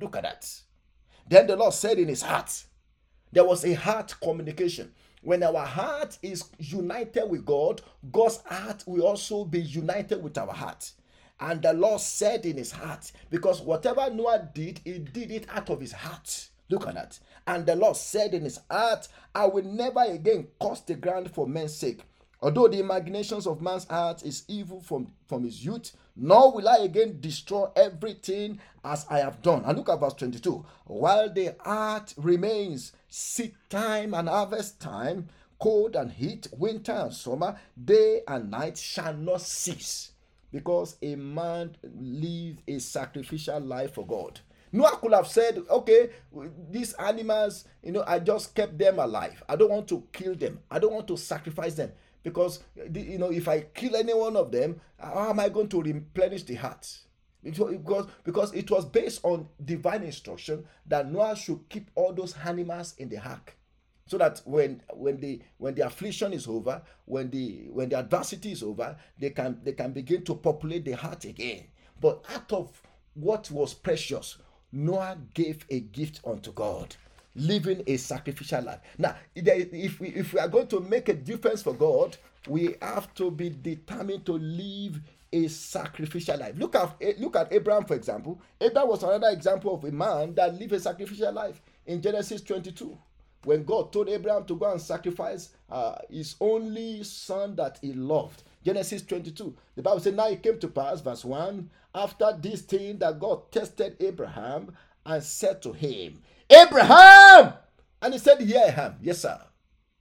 Look 0.00 0.16
at 0.16 0.22
that. 0.24 0.52
Then 1.28 1.46
the 1.46 1.56
Lord 1.56 1.74
said 1.74 1.98
in 1.98 2.08
his 2.08 2.22
heart, 2.22 2.64
there 3.32 3.44
was 3.44 3.64
a 3.64 3.74
heart 3.74 4.14
communication. 4.22 4.92
When 5.22 5.42
our 5.42 5.66
heart 5.66 6.18
is 6.22 6.44
united 6.58 7.28
with 7.28 7.44
God, 7.44 7.82
God's 8.10 8.38
heart 8.46 8.84
will 8.86 9.06
also 9.06 9.44
be 9.44 9.60
united 9.60 10.22
with 10.22 10.38
our 10.38 10.52
heart. 10.52 10.92
And 11.40 11.62
the 11.62 11.72
Lord 11.72 12.00
said 12.00 12.44
in 12.46 12.56
his 12.56 12.72
heart, 12.72 13.12
because 13.30 13.60
whatever 13.60 14.10
Noah 14.10 14.48
did, 14.52 14.80
he 14.84 14.98
did 14.98 15.30
it 15.30 15.46
out 15.50 15.70
of 15.70 15.80
his 15.80 15.92
heart. 15.92 16.48
Look 16.68 16.86
at 16.86 16.94
that. 16.94 17.18
And 17.46 17.64
the 17.64 17.76
Lord 17.76 17.96
said 17.96 18.34
in 18.34 18.42
his 18.42 18.60
heart, 18.70 19.08
I 19.34 19.46
will 19.46 19.64
never 19.64 20.02
again 20.02 20.48
curse 20.60 20.80
the 20.80 20.94
ground 20.94 21.30
for 21.30 21.46
men's 21.46 21.74
sake. 21.74 22.00
Although 22.40 22.68
the 22.68 22.80
imaginations 22.80 23.46
of 23.46 23.62
man's 23.62 23.84
heart 23.84 24.22
is 24.22 24.44
evil 24.48 24.80
from, 24.80 25.12
from 25.26 25.44
his 25.44 25.64
youth, 25.64 25.96
nor 26.14 26.52
will 26.52 26.68
I 26.68 26.78
again 26.78 27.18
destroy 27.20 27.68
everything 27.74 28.60
as 28.84 29.06
I 29.08 29.18
have 29.20 29.42
done. 29.42 29.64
And 29.64 29.78
look 29.78 29.88
at 29.88 30.00
verse 30.00 30.14
22. 30.14 30.64
While 30.86 31.32
the 31.32 31.56
heart 31.60 32.14
remains, 32.16 32.92
seed 33.08 33.54
time 33.70 34.14
and 34.14 34.28
harvest 34.28 34.80
time, 34.80 35.28
cold 35.58 35.96
and 35.96 36.12
heat, 36.12 36.48
winter 36.56 36.92
and 36.92 37.12
summer, 37.12 37.58
day 37.82 38.22
and 38.28 38.50
night 38.50 38.78
shall 38.78 39.14
not 39.14 39.40
cease 39.40 40.12
because 40.52 40.96
a 41.02 41.14
man 41.16 41.76
lived 41.98 42.62
a 42.66 42.78
sacrificial 42.78 43.60
life 43.60 43.94
for 43.94 44.06
God. 44.06 44.40
Noah 44.72 44.98
could 45.00 45.12
have 45.12 45.26
said, 45.26 45.62
okay, 45.70 46.10
these 46.70 46.92
animals, 46.94 47.64
you 47.82 47.92
know, 47.92 48.04
I 48.06 48.18
just 48.18 48.54
kept 48.54 48.78
them 48.78 48.98
alive. 48.98 49.42
I 49.48 49.56
don't 49.56 49.70
want 49.70 49.88
to 49.88 50.04
kill 50.12 50.34
them. 50.34 50.60
I 50.70 50.78
don't 50.78 50.92
want 50.92 51.08
to 51.08 51.16
sacrifice 51.16 51.74
them 51.74 51.92
because, 52.22 52.62
you 52.94 53.18
know, 53.18 53.30
if 53.30 53.48
I 53.48 53.60
kill 53.60 53.96
any 53.96 54.12
one 54.12 54.36
of 54.36 54.52
them, 54.52 54.80
how 54.98 55.30
am 55.30 55.40
I 55.40 55.48
going 55.48 55.68
to 55.70 55.82
replenish 55.82 56.42
the 56.42 56.56
heart? 56.56 56.98
Because, 57.42 58.06
because 58.24 58.52
it 58.52 58.70
was 58.70 58.84
based 58.84 59.20
on 59.22 59.48
divine 59.64 60.02
instruction 60.02 60.64
that 60.86 61.10
Noah 61.10 61.36
should 61.36 61.68
keep 61.68 61.90
all 61.94 62.12
those 62.12 62.34
animals 62.44 62.94
in 62.98 63.08
the 63.08 63.18
ark 63.18 63.57
so 64.08 64.18
that 64.18 64.40
when 64.44 64.82
when 64.94 65.20
the 65.20 65.40
when 65.58 65.74
the 65.74 65.86
affliction 65.86 66.32
is 66.32 66.48
over 66.48 66.82
when 67.04 67.30
the 67.30 67.68
when 67.70 67.90
the 67.90 67.98
adversity 67.98 68.52
is 68.52 68.62
over 68.62 68.96
they 69.18 69.30
can 69.30 69.60
they 69.62 69.72
can 69.72 69.92
begin 69.92 70.24
to 70.24 70.34
populate 70.34 70.84
the 70.84 70.92
heart 70.92 71.24
again. 71.24 71.64
But 72.00 72.24
out 72.34 72.50
of 72.52 72.82
what 73.14 73.50
was 73.50 73.74
precious 73.74 74.38
noah 74.72 75.16
gave 75.34 75.64
a 75.70 75.80
gift 75.80 76.20
unto 76.26 76.52
god 76.52 76.96
living 77.34 77.82
a 77.86 77.96
sacrificial 77.96 78.62
life. 78.62 78.80
Now 78.96 79.14
if 79.34 80.00
we 80.00 80.08
if 80.08 80.32
we 80.32 80.40
are 80.40 80.48
going 80.48 80.66
to 80.68 80.80
make 80.80 81.08
a 81.08 81.14
difference 81.14 81.62
for 81.62 81.74
god 81.74 82.16
we 82.48 82.76
have 82.80 83.12
to 83.14 83.30
be 83.30 83.50
determined 83.50 84.24
to 84.26 84.32
live 84.32 85.00
a 85.30 85.48
sacrificial 85.48 86.38
life. 86.38 86.54
Look 86.56 86.74
at 86.74 86.96
look 87.18 87.36
at 87.36 87.52
abraham 87.52 87.84
for 87.84 87.94
example. 87.94 88.40
Abraham 88.58 88.88
was 88.88 89.02
another 89.02 89.28
example 89.28 89.74
of 89.74 89.84
a 89.84 89.92
man 89.92 90.34
that 90.34 90.58
lived 90.58 90.72
a 90.72 90.80
sacrificial 90.80 91.32
life 91.32 91.60
in 91.86 92.00
genesis 92.02 92.42
22 92.42 92.96
when 93.44 93.64
God 93.64 93.92
told 93.92 94.08
Abraham 94.08 94.44
to 94.46 94.56
go 94.56 94.70
and 94.70 94.80
sacrifice 94.80 95.50
uh, 95.70 95.96
his 96.10 96.36
only 96.40 97.02
son 97.04 97.54
that 97.56 97.78
he 97.80 97.92
loved. 97.92 98.42
Genesis 98.64 99.02
22. 99.02 99.56
The 99.76 99.82
Bible 99.82 100.00
said, 100.00 100.16
Now 100.16 100.28
it 100.28 100.42
came 100.42 100.58
to 100.58 100.68
pass, 100.68 101.00
verse 101.00 101.24
1, 101.24 101.70
after 101.94 102.36
this 102.40 102.62
thing 102.62 102.98
that 102.98 103.20
God 103.20 103.50
tested 103.50 103.96
Abraham 104.00 104.74
and 105.06 105.22
said 105.22 105.62
to 105.62 105.72
him, 105.72 106.20
Abraham! 106.50 107.54
And 108.02 108.12
he 108.12 108.18
said, 108.18 108.40
Here 108.40 108.74
I 108.76 108.80
am. 108.80 108.96
Yes, 109.00 109.20
sir. 109.20 109.40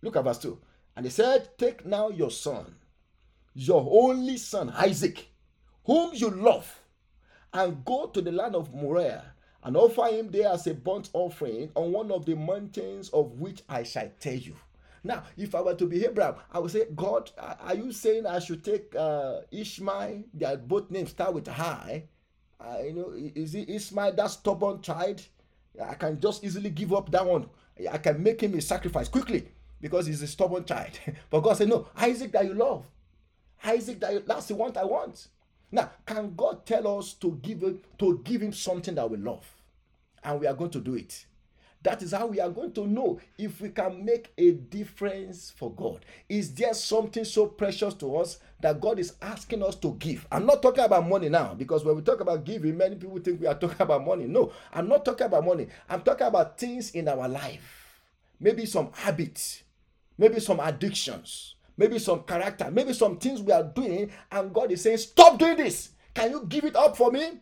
Look 0.01 0.15
at 0.15 0.23
verse 0.23 0.39
2. 0.39 0.57
And 0.95 1.05
he 1.05 1.11
said, 1.11 1.49
Take 1.57 1.85
now 1.85 2.09
your 2.09 2.31
son, 2.31 2.75
your 3.53 3.87
only 3.89 4.37
son, 4.37 4.71
Isaac, 4.75 5.27
whom 5.85 6.11
you 6.13 6.29
love, 6.29 6.81
and 7.53 7.85
go 7.85 8.07
to 8.07 8.21
the 8.21 8.31
land 8.31 8.55
of 8.55 8.73
Moriah 8.73 9.33
and 9.63 9.75
offer 9.75 10.05
him 10.07 10.29
there 10.29 10.49
as 10.49 10.67
a 10.67 10.73
burnt 10.73 11.09
offering 11.13 11.71
on 11.75 11.91
one 11.91 12.11
of 12.11 12.25
the 12.25 12.35
mountains 12.35 13.09
of 13.09 13.39
which 13.39 13.63
I 13.67 13.83
shall 13.83 14.11
tell 14.19 14.33
you. 14.33 14.55
Now, 15.03 15.23
if 15.37 15.55
I 15.55 15.61
were 15.61 15.75
to 15.75 15.85
be 15.85 16.05
Abraham, 16.05 16.35
I 16.51 16.59
would 16.59 16.71
say, 16.71 16.85
God, 16.95 17.31
are 17.37 17.75
you 17.75 17.91
saying 17.91 18.25
I 18.25 18.39
should 18.39 18.63
take 18.63 18.95
uh, 18.95 19.41
Ishmael? 19.51 20.23
Their 20.33 20.57
both 20.57 20.91
names 20.91 21.11
start 21.11 21.33
with 21.33 21.47
high. 21.47 22.03
Uh, 22.59 22.77
you 22.83 22.93
know, 22.93 23.13
is 23.13 23.55
it 23.55 23.69
Ishmael 23.69 24.13
that 24.13 24.31
stubborn 24.31 24.81
child? 24.81 25.21
I 25.81 25.93
can 25.93 26.19
just 26.19 26.43
easily 26.43 26.71
give 26.71 26.93
up 26.93 27.11
that 27.11 27.25
one. 27.25 27.49
I 27.91 27.97
can 27.99 28.21
make 28.21 28.41
him 28.41 28.55
a 28.55 28.61
sacrifice 28.61 29.07
quickly 29.07 29.47
because 29.79 30.07
he's 30.07 30.21
a 30.21 30.27
stubborn 30.27 30.65
child. 30.65 30.99
but 31.29 31.41
God 31.41 31.57
said, 31.57 31.69
No, 31.69 31.87
Isaac 31.95 32.31
that 32.31 32.45
you 32.45 32.53
love. 32.53 32.85
Isaac 33.63 33.99
that 33.99 34.13
you, 34.13 34.23
that's 34.25 34.47
the 34.47 34.55
one 34.55 34.75
I 34.75 34.85
want. 34.85 35.27
Now, 35.71 35.91
can 36.05 36.33
God 36.35 36.65
tell 36.65 36.99
us 36.99 37.13
to 37.15 37.39
give 37.41 37.63
to 37.99 38.21
give 38.23 38.41
him 38.41 38.53
something 38.53 38.95
that 38.95 39.09
we 39.09 39.17
love? 39.17 39.45
and 40.27 40.39
we 40.41 40.47
are 40.47 40.53
going 40.53 40.71
to 40.71 40.79
do 40.79 40.95
it. 40.95 41.25
That 41.83 42.01
is 42.01 42.11
how 42.11 42.25
we 42.25 42.41
are 42.41 42.49
going 42.49 42.73
to 42.73 42.85
know 42.85 43.19
if 43.37 43.61
we 43.61 43.69
can 43.69 44.03
make 44.03 44.33
a 44.37 44.51
difference 44.51 45.53
for 45.55 45.71
God. 45.71 46.03
Is 46.27 46.53
there 46.53 46.73
something 46.73 47.23
so 47.23 47.45
precious 47.45 47.93
to 47.95 48.17
us 48.17 48.39
that 48.59 48.81
God 48.81 48.99
is 48.99 49.13
asking 49.21 49.63
us 49.63 49.75
to 49.75 49.93
give? 49.93 50.27
I'm 50.31 50.45
not 50.45 50.61
talking 50.61 50.83
about 50.83 51.07
money 51.07 51.29
now 51.29 51.53
because 51.53 51.85
when 51.85 51.95
we 51.95 52.01
talk 52.01 52.19
about 52.19 52.43
giving, 52.43 52.75
many 52.75 52.95
people 52.95 53.19
think 53.19 53.39
we 53.39 53.47
are 53.47 53.57
talking 53.57 53.79
about 53.79 54.05
money. 54.05 54.25
No, 54.25 54.51
I'm 54.73 54.89
not 54.89 55.05
talking 55.05 55.27
about 55.27 55.45
money. 55.45 55.67
I'm 55.87 56.01
talking 56.01 56.27
about 56.27 56.57
things 56.57 56.91
in 56.91 57.07
our 57.07 57.27
life. 57.27 57.85
Maybe 58.39 58.65
some 58.65 58.91
habits, 58.93 59.63
maybe 60.17 60.39
some 60.39 60.59
addictions, 60.59 61.55
maybe 61.77 61.99
some 61.99 62.23
character, 62.23 62.69
maybe 62.71 62.93
some 62.93 63.17
things 63.17 63.41
we 63.41 63.53
are 63.53 63.63
doing, 63.63 64.11
and 64.31 64.53
God 64.53 64.71
is 64.71 64.81
saying, 64.81 64.97
Stop 64.97 65.39
doing 65.39 65.57
this. 65.57 65.91
Can 66.13 66.31
you 66.31 66.45
give 66.49 66.65
it 66.65 66.75
up 66.75 66.97
for 66.97 67.11
me? 67.11 67.39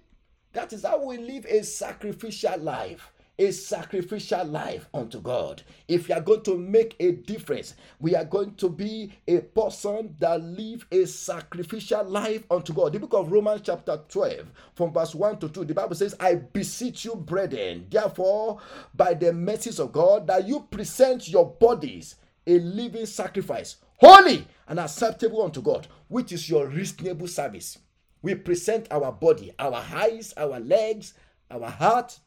That 0.54 0.72
is 0.74 0.84
how 0.84 1.06
we 1.06 1.18
live 1.18 1.46
a 1.46 1.64
sacrificial 1.64 2.58
life. 2.60 3.12
A 3.38 3.52
sacrificial 3.52 4.46
life 4.46 4.88
unto 4.94 5.20
God. 5.20 5.62
If 5.90 6.08
you 6.08 6.16
are 6.16 6.22
going 6.22 6.44
to 6.44 6.58
make 6.58 6.96
a 7.02 7.12
difference, 7.12 7.76
we 8.00 8.16
are 8.16 8.24
going 8.24 8.56
to 8.56 8.70
be 8.70 9.12
a 9.28 9.40
person 9.40 10.16
that 10.20 10.42
live 10.42 10.86
a 10.90 11.06
sacrificial 11.06 12.06
life 12.06 12.46
unto 12.50 12.74
God. 12.74 12.94
The 12.94 13.00
book 13.00 13.14
of 13.14 13.34
Romans, 13.34 13.62
chapter 13.66 14.00
12, 14.08 14.50
from 14.74 14.94
verse 14.94 15.14
1 15.14 15.40
to 15.40 15.50
2, 15.50 15.66
the 15.66 15.74
Bible 15.74 15.96
says, 15.96 16.16
I 16.18 16.36
beseech 16.36 17.04
you, 17.04 17.16
brethren, 17.16 17.88
therefore, 17.90 18.62
by 18.94 19.14
the 19.14 19.34
mercies 19.34 19.80
of 19.82 19.92
God, 19.92 20.28
that 20.28 20.48
you 20.48 20.62
present 20.72 21.28
your 21.28 21.52
bodies 21.52 22.16
a 22.48 22.60
living 22.60 23.06
sacrifice, 23.06 23.78
holy 23.98 24.48
and 24.68 24.80
acceptable 24.80 25.44
unto 25.44 25.62
God, 25.62 25.88
which 26.08 26.32
is 26.32 26.50
your 26.50 26.68
reasonable 26.68 27.28
service. 27.28 27.78
We 28.22 28.36
present 28.36 28.88
our 28.92 29.12
body, 29.12 29.54
our 29.60 29.84
eyes, 29.94 30.34
our 30.36 30.60
legs, 30.60 31.14
our 31.52 31.70
heart, 31.70 32.20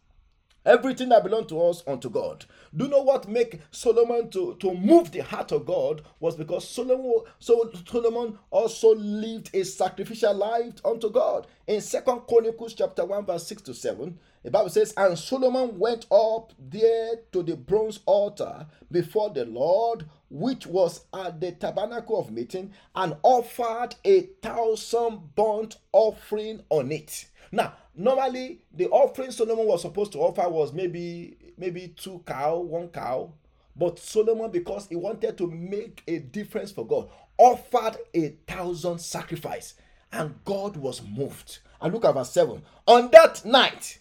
everything 0.64 1.08
that 1.08 1.24
belongs 1.24 1.48
to 1.48 1.60
us 1.60 1.82
unto 1.86 2.10
God. 2.10 2.44
Do 2.76 2.84
you 2.84 2.90
know 2.90 3.02
what 3.02 3.28
make 3.28 3.60
Solomon 3.70 4.30
to, 4.30 4.56
to 4.60 4.74
move 4.74 5.10
the 5.10 5.20
heart 5.20 5.50
of 5.50 5.66
God 5.66 6.02
was 6.20 6.36
because 6.36 6.68
Solomon 6.68 7.22
so 7.38 7.70
Solomon 7.88 8.38
also 8.50 8.94
lived 8.94 9.50
a 9.54 9.64
sacrificial 9.64 10.34
life 10.34 10.74
unto 10.84 11.10
God. 11.10 11.46
In 11.66 11.80
Second 11.80 12.20
Chronicles 12.28 12.74
chapter 12.74 13.04
1, 13.04 13.26
verse 13.26 13.46
6 13.46 13.62
to 13.62 13.74
7, 13.74 14.18
the 14.42 14.50
Bible 14.50 14.70
says, 14.70 14.94
And 14.96 15.18
Solomon 15.18 15.78
went 15.78 16.06
up 16.10 16.52
there 16.58 17.16
to 17.32 17.42
the 17.42 17.56
bronze 17.56 18.00
altar 18.06 18.66
before 18.90 19.30
the 19.30 19.44
Lord, 19.44 20.04
which 20.30 20.66
was 20.66 21.04
at 21.12 21.40
the 21.40 21.52
tabernacle 21.52 22.20
of 22.20 22.30
meeting, 22.30 22.72
and 22.94 23.16
offered 23.22 23.96
a 24.04 24.22
thousand 24.42 25.34
burnt 25.34 25.76
offering 25.92 26.62
on 26.70 26.92
it. 26.92 27.26
Now, 27.50 27.74
normally 27.94 28.60
the 28.72 28.88
offering 28.88 29.30
Solomon 29.30 29.66
was 29.66 29.82
supposed 29.82 30.12
to 30.12 30.18
offer 30.18 30.48
was 30.48 30.72
maybe 30.72 31.36
maybe 31.56 31.94
two 31.96 32.22
cow, 32.26 32.58
one 32.58 32.88
cow. 32.88 33.32
But 33.74 33.98
Solomon, 33.98 34.50
because 34.50 34.88
he 34.88 34.96
wanted 34.96 35.38
to 35.38 35.46
make 35.46 36.02
a 36.08 36.18
difference 36.18 36.72
for 36.72 36.86
God, 36.86 37.08
offered 37.36 37.96
a 38.12 38.30
thousand 38.46 38.98
sacrifice, 39.00 39.74
and 40.12 40.34
God 40.44 40.76
was 40.76 41.00
moved. 41.02 41.58
And 41.80 41.94
look 41.94 42.04
at 42.04 42.14
verse 42.14 42.32
7. 42.32 42.60
On 42.86 43.10
that 43.12 43.44
night, 43.44 43.98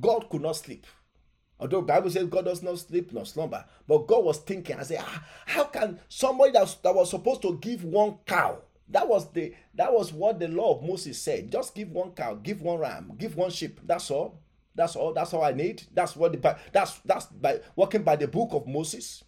God 0.00 0.28
could 0.30 0.42
not 0.42 0.56
sleep. 0.56 0.86
Although 1.58 1.82
Bible 1.82 2.10
says 2.10 2.26
God 2.26 2.46
does 2.46 2.62
not 2.62 2.78
sleep 2.78 3.12
nor 3.12 3.24
slumber, 3.24 3.64
but 3.86 4.06
God 4.06 4.24
was 4.24 4.38
thinking 4.38 4.76
and 4.76 4.86
said, 4.86 5.00
ah, 5.00 5.24
how 5.46 5.64
can 5.64 6.00
somebody 6.08 6.52
that, 6.52 6.76
that 6.82 6.94
was 6.94 7.10
supposed 7.10 7.42
to 7.42 7.58
give 7.60 7.84
one 7.84 8.18
cow? 8.26 8.58
That 8.88 9.08
was 9.08 9.30
the 9.32 9.54
that 9.74 9.92
was 9.92 10.12
what 10.12 10.38
the 10.38 10.48
law 10.48 10.74
of 10.76 10.82
Moses 10.82 11.20
said. 11.20 11.50
Just 11.50 11.74
give 11.74 11.90
one 11.90 12.10
cow, 12.10 12.34
give 12.34 12.60
one 12.60 12.78
ram, 12.78 13.12
give 13.16 13.34
one 13.36 13.50
sheep. 13.50 13.80
That's 13.84 14.10
all. 14.10 14.42
That's 14.74 14.94
all. 14.96 15.14
That's 15.14 15.32
all 15.32 15.42
I 15.42 15.52
need. 15.52 15.84
That's 15.94 16.16
what 16.16 16.32
the 16.32 16.58
that's 16.72 16.98
that's 17.04 17.26
by 17.26 17.60
working 17.76 18.02
by 18.02 18.16
the 18.16 18.28
book 18.28 18.50
of 18.52 18.66
Moses. 18.66 19.24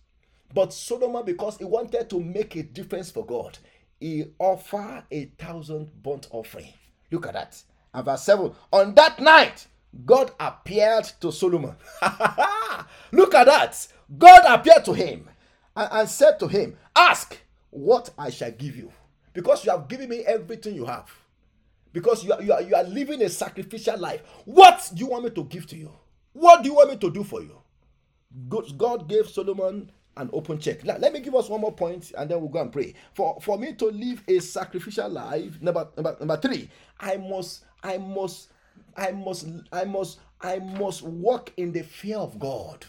But 0.52 0.72
Solomon, 0.72 1.24
because 1.24 1.56
he 1.58 1.64
wanted 1.64 2.10
to 2.10 2.20
make 2.20 2.54
a 2.56 2.62
difference 2.62 3.10
for 3.10 3.24
God, 3.24 3.58
he 3.98 4.26
offered 4.38 5.04
a 5.10 5.24
thousand 5.38 5.90
burnt 6.02 6.28
offering. 6.30 6.72
Look 7.10 7.26
at 7.26 7.34
that. 7.34 7.62
And 7.94 8.04
verse 8.04 8.22
7 8.22 8.52
On 8.72 8.94
that 8.94 9.20
night, 9.20 9.66
God 10.04 10.32
appeared 10.38 11.04
to 11.20 11.32
Solomon. 11.32 11.74
Look 13.12 13.34
at 13.34 13.46
that. 13.46 13.86
God 14.18 14.42
appeared 14.46 14.84
to 14.84 14.92
him 14.92 15.28
and, 15.74 15.88
and 15.92 16.08
said 16.08 16.38
to 16.40 16.48
him, 16.48 16.76
Ask 16.94 17.38
what 17.70 18.10
I 18.18 18.30
shall 18.30 18.50
give 18.50 18.76
you, 18.76 18.92
because 19.32 19.64
you 19.64 19.70
have 19.70 19.88
given 19.88 20.08
me 20.08 20.18
everything 20.20 20.74
you 20.74 20.86
have. 20.86 21.10
Because 21.92 22.24
you 22.24 22.32
are, 22.32 22.42
you, 22.42 22.52
are, 22.52 22.62
you 22.62 22.74
are 22.74 22.84
living 22.84 23.22
a 23.22 23.28
sacrificial 23.28 23.98
life. 23.98 24.22
What 24.44 24.90
do 24.94 25.00
you 25.00 25.06
want 25.06 25.24
me 25.24 25.30
to 25.30 25.44
give 25.44 25.66
to 25.68 25.76
you? 25.76 25.90
What 26.34 26.62
do 26.62 26.68
you 26.68 26.74
want 26.74 26.90
me 26.90 26.96
to 26.96 27.10
do 27.10 27.24
for 27.24 27.40
you? 27.40 27.58
God 28.76 29.08
gave 29.08 29.28
Solomon 29.28 29.90
an 30.16 30.30
open 30.32 30.58
check. 30.58 30.84
Now, 30.84 30.96
let 30.98 31.12
me 31.12 31.20
give 31.20 31.34
us 31.34 31.48
one 31.48 31.60
more 31.60 31.72
point 31.72 32.12
and 32.16 32.30
then 32.30 32.40
we'll 32.40 32.48
go 32.48 32.60
and 32.60 32.72
pray. 32.72 32.94
For 33.14 33.38
for 33.40 33.58
me 33.58 33.74
to 33.74 33.86
live 33.86 34.22
a 34.28 34.38
sacrificial 34.40 35.08
life, 35.08 35.60
number 35.60 35.88
number, 35.96 36.16
number 36.18 36.36
three, 36.36 36.68
I 37.00 37.16
must 37.16 37.64
I 37.82 37.98
must 37.98 38.48
I 38.96 39.12
must, 39.12 39.46
I 39.72 39.84
must, 39.84 40.20
I 40.40 40.58
must 40.58 41.02
walk 41.02 41.52
in 41.56 41.72
the 41.72 41.82
fear 41.82 42.18
of 42.18 42.38
God. 42.38 42.84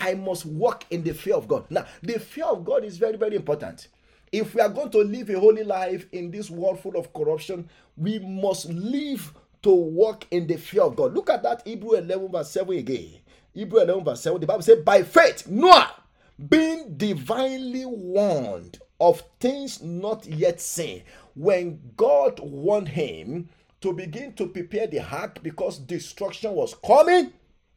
I 0.00 0.14
must 0.14 0.46
walk 0.46 0.84
in 0.90 1.02
the 1.02 1.12
fear 1.12 1.34
of 1.34 1.46
God. 1.46 1.66
Now, 1.70 1.86
the 2.02 2.18
fear 2.18 2.46
of 2.46 2.64
God 2.64 2.84
is 2.84 2.96
very, 2.96 3.16
very 3.16 3.36
important. 3.36 3.88
If 4.32 4.54
we 4.54 4.60
are 4.60 4.68
going 4.68 4.90
to 4.90 4.98
live 4.98 5.28
a 5.28 5.38
holy 5.38 5.64
life 5.64 6.06
in 6.12 6.30
this 6.30 6.48
world 6.50 6.80
full 6.80 6.96
of 6.96 7.12
corruption, 7.12 7.68
we 7.96 8.18
must 8.20 8.66
live 8.70 9.34
to 9.62 9.70
walk 9.70 10.26
in 10.30 10.46
the 10.46 10.56
fear 10.56 10.82
of 10.82 10.96
God. 10.96 11.12
Look 11.14 11.28
at 11.28 11.42
that 11.42 11.62
Hebrew 11.66 11.92
11 11.92 12.30
verse 12.30 12.50
7 12.50 12.78
again. 12.78 13.18
Hebrew 13.52 13.80
11 13.80 14.04
verse 14.04 14.22
7, 14.22 14.40
the 14.40 14.46
Bible 14.46 14.62
says, 14.62 14.82
By 14.84 15.02
faith, 15.02 15.46
Noah, 15.48 15.92
being 16.48 16.96
divinely 16.96 17.84
warned 17.84 18.78
of 19.00 19.22
things 19.40 19.82
not 19.82 20.26
yet 20.26 20.60
seen, 20.60 21.02
when 21.34 21.80
God 21.96 22.38
warned 22.40 22.88
him, 22.88 23.48
to 23.80 23.92
begin 23.92 24.34
to 24.34 24.46
prepare 24.46 24.86
the 24.86 25.00
ark 25.00 25.42
because 25.42 25.78
destruction 25.78 26.52
was 26.52 26.74
coming, 26.84 27.32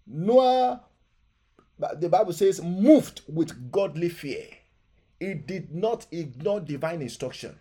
Noah, 0.06 0.82
the 2.00 2.10
Bible 2.10 2.34
says, 2.34 2.62
moved 2.62 3.22
with 3.28 3.72
godly 3.72 4.10
fear. 4.10 4.46
He 5.20 5.34
did 5.34 5.74
not 5.74 6.06
ignore 6.12 6.60
divine 6.60 7.02
instruction. 7.02 7.58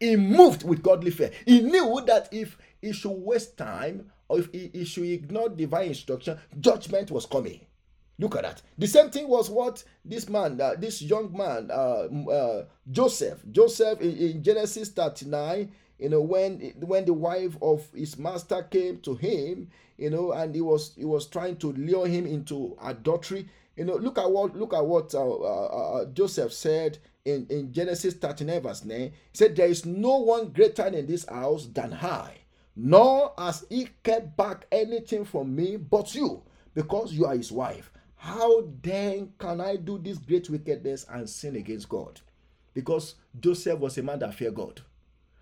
He 0.00 0.16
moved 0.16 0.64
with 0.64 0.82
godly 0.82 1.12
fear. 1.12 1.30
He 1.46 1.60
knew 1.60 2.02
that 2.06 2.28
if 2.32 2.58
he 2.82 2.92
should 2.92 3.12
waste 3.12 3.56
time 3.56 4.10
or 4.28 4.40
if 4.40 4.52
he, 4.52 4.70
he 4.72 4.84
should 4.84 5.04
ignore 5.04 5.48
divine 5.48 5.88
instruction, 5.88 6.38
judgment 6.60 7.10
was 7.10 7.26
coming. 7.26 7.60
Look 8.18 8.36
at 8.36 8.42
that. 8.42 8.62
The 8.78 8.86
same 8.86 9.10
thing 9.10 9.28
was 9.28 9.50
what 9.50 9.82
this 10.04 10.28
man, 10.28 10.60
uh, 10.60 10.74
this 10.78 11.02
young 11.02 11.36
man, 11.36 11.70
uh, 11.70 12.08
uh, 12.30 12.64
Joseph, 12.90 13.40
Joseph 13.50 14.00
in, 14.00 14.16
in 14.16 14.42
Genesis 14.42 14.90
39, 14.90 15.70
you 15.98 16.08
know 16.08 16.20
when 16.20 16.60
when 16.80 17.04
the 17.04 17.12
wife 17.12 17.56
of 17.62 17.86
his 17.94 18.18
master 18.18 18.62
came 18.64 18.98
to 19.00 19.14
him 19.14 19.68
you 19.96 20.10
know 20.10 20.32
and 20.32 20.54
he 20.54 20.60
was 20.60 20.92
he 20.96 21.04
was 21.04 21.26
trying 21.26 21.56
to 21.56 21.72
lure 21.72 22.06
him 22.06 22.26
into 22.26 22.76
adultery 22.82 23.48
you 23.76 23.84
know 23.84 23.94
look 23.94 24.18
at 24.18 24.30
what 24.30 24.56
look 24.56 24.74
at 24.74 24.84
what 24.84 25.14
uh, 25.14 25.30
uh, 25.30 25.66
uh, 25.66 26.04
joseph 26.06 26.52
said 26.52 26.98
in 27.24 27.46
in 27.48 27.72
genesis 27.72 28.14
39 28.14 28.60
verse 28.62 28.84
9 28.84 28.98
he 29.00 29.12
said 29.32 29.54
there 29.56 29.68
is 29.68 29.86
no 29.86 30.18
one 30.18 30.48
greater 30.50 30.86
in 30.86 31.06
this 31.06 31.26
house 31.28 31.66
than 31.66 31.92
i 31.94 32.34
nor 32.76 33.32
has 33.38 33.64
he 33.68 33.88
kept 34.02 34.36
back 34.36 34.66
anything 34.72 35.24
from 35.24 35.54
me 35.54 35.76
but 35.76 36.14
you 36.14 36.42
because 36.74 37.12
you 37.12 37.24
are 37.24 37.36
his 37.36 37.52
wife. 37.52 37.90
How 38.16 38.64
then 38.82 39.32
can 39.38 39.60
i 39.60 39.76
do 39.76 39.98
this 39.98 40.18
great 40.18 40.48
wickedness 40.50 41.06
and 41.10 41.28
sin 41.28 41.56
against 41.56 41.88
god? 41.88 42.20
Because 42.72 43.14
joseph 43.38 43.78
was 43.78 43.98
a 43.98 44.02
man 44.02 44.18
that 44.20 44.34
feared 44.34 44.54
god 44.54 44.80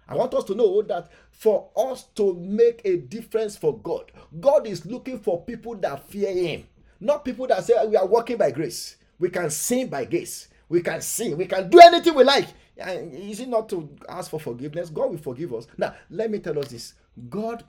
I 0.09 0.15
want 0.17 0.35
us 0.35 0.45
to 0.45 0.55
know 0.55 0.83
that 0.83 1.11
for 1.31 1.71
us 1.77 2.05
to 2.17 2.35
make 2.35 2.83
a 2.85 2.97
difference 2.99 3.57
for 3.57 3.79
God, 3.79 4.13
God 4.41 4.67
is 4.67 4.85
looking 4.85 5.19
for 5.19 5.43
people 5.45 5.75
that 5.77 6.09
fear 6.09 6.33
Him, 6.33 6.67
not 7.01 7.25
people 7.25 7.47
that 7.47 7.65
say 7.65 7.75
we 7.87 7.97
are 7.97 8.07
walking 8.07 8.37
by 8.37 8.51
grace. 8.51 8.97
We 9.19 9.31
can 9.31 9.51
sing 9.51 9.89
by 9.89 10.05
grace. 10.05 10.49
We 10.69 10.81
can 10.83 11.01
sing. 11.01 11.37
We 11.37 11.47
can 11.47 11.71
do 11.71 11.81
anything 11.81 12.15
we 12.15 12.25
like. 12.25 12.49
Is 12.77 13.41
it 13.41 13.49
not 13.49 13.69
to 13.69 13.89
ask 14.09 14.31
for 14.31 14.41
forgiveness? 14.41 14.91
God 14.91 15.11
will 15.11 15.19
forgive 15.19 15.55
us. 15.55 15.67
Now, 15.77 15.95
let 16.11 16.31
me 16.31 16.39
tell 16.39 16.59
us 16.59 16.69
this: 16.69 16.95
God, 17.29 17.63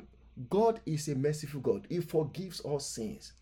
God 0.50 0.80
is 0.86 1.08
a 1.10 1.16
merciful 1.16 1.60
God. 1.60 1.86
He 1.90 2.00
forgives 2.00 2.62
all 2.62 2.80
sins. 2.80 3.34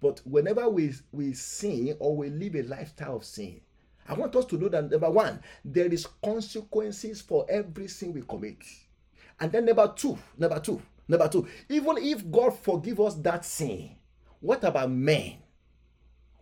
But 0.00 0.20
whenever 0.26 0.68
we 0.68 0.92
we 1.12 1.32
sin 1.32 1.96
or 1.98 2.16
we 2.16 2.28
live 2.28 2.56
a 2.56 2.62
lifestyle 2.62 3.16
of 3.16 3.24
sin, 3.24 3.60
I 4.06 4.14
want 4.14 4.36
us 4.36 4.44
to 4.46 4.58
know 4.58 4.68
that 4.68 4.90
number 4.90 5.10
one, 5.10 5.40
there 5.64 5.86
is 5.86 6.06
consequences 6.22 7.20
for 7.20 7.46
every 7.48 7.88
sin 7.88 8.12
we 8.12 8.22
commit. 8.22 8.58
And 9.40 9.50
then 9.50 9.64
number 9.64 9.92
two, 9.96 10.18
number 10.36 10.60
two, 10.60 10.80
number 11.08 11.28
two, 11.28 11.46
even 11.68 11.98
if 11.98 12.30
God 12.30 12.58
forgive 12.58 13.00
us 13.00 13.14
that 13.16 13.44
sin, 13.44 13.96
what 14.40 14.62
about 14.64 14.90
men? 14.90 15.34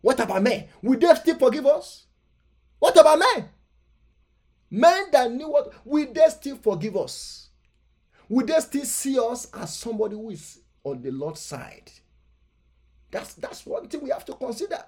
What 0.01 0.19
about 0.19 0.43
men? 0.43 0.69
Will 0.83 0.99
they 0.99 1.15
still 1.15 1.39
forgive 1.39 1.67
us? 1.67 2.07
What 2.79 2.99
about 2.99 3.19
men? 3.19 3.49
Men 4.71 5.05
that 5.13 5.31
knew 5.31 5.49
what, 5.49 5.73
will 5.85 6.13
they 6.13 6.29
still 6.29 6.57
forgive 6.57 6.97
us? 6.97 7.51
Will 8.29 8.47
they 8.47 8.59
still 8.61 8.85
see 8.85 9.19
us 9.19 9.49
as 9.53 9.77
somebody 9.77 10.17
who 10.17 10.31
is 10.31 10.61
on 10.83 11.01
the 11.03 11.11
Lord's 11.11 11.41
side? 11.41 11.91
That's 13.11 13.35
that's 13.35 13.67
one 13.67 13.87
thing 13.89 14.01
we 14.03 14.11
have 14.11 14.25
to 14.25 14.33
consider. 14.33 14.83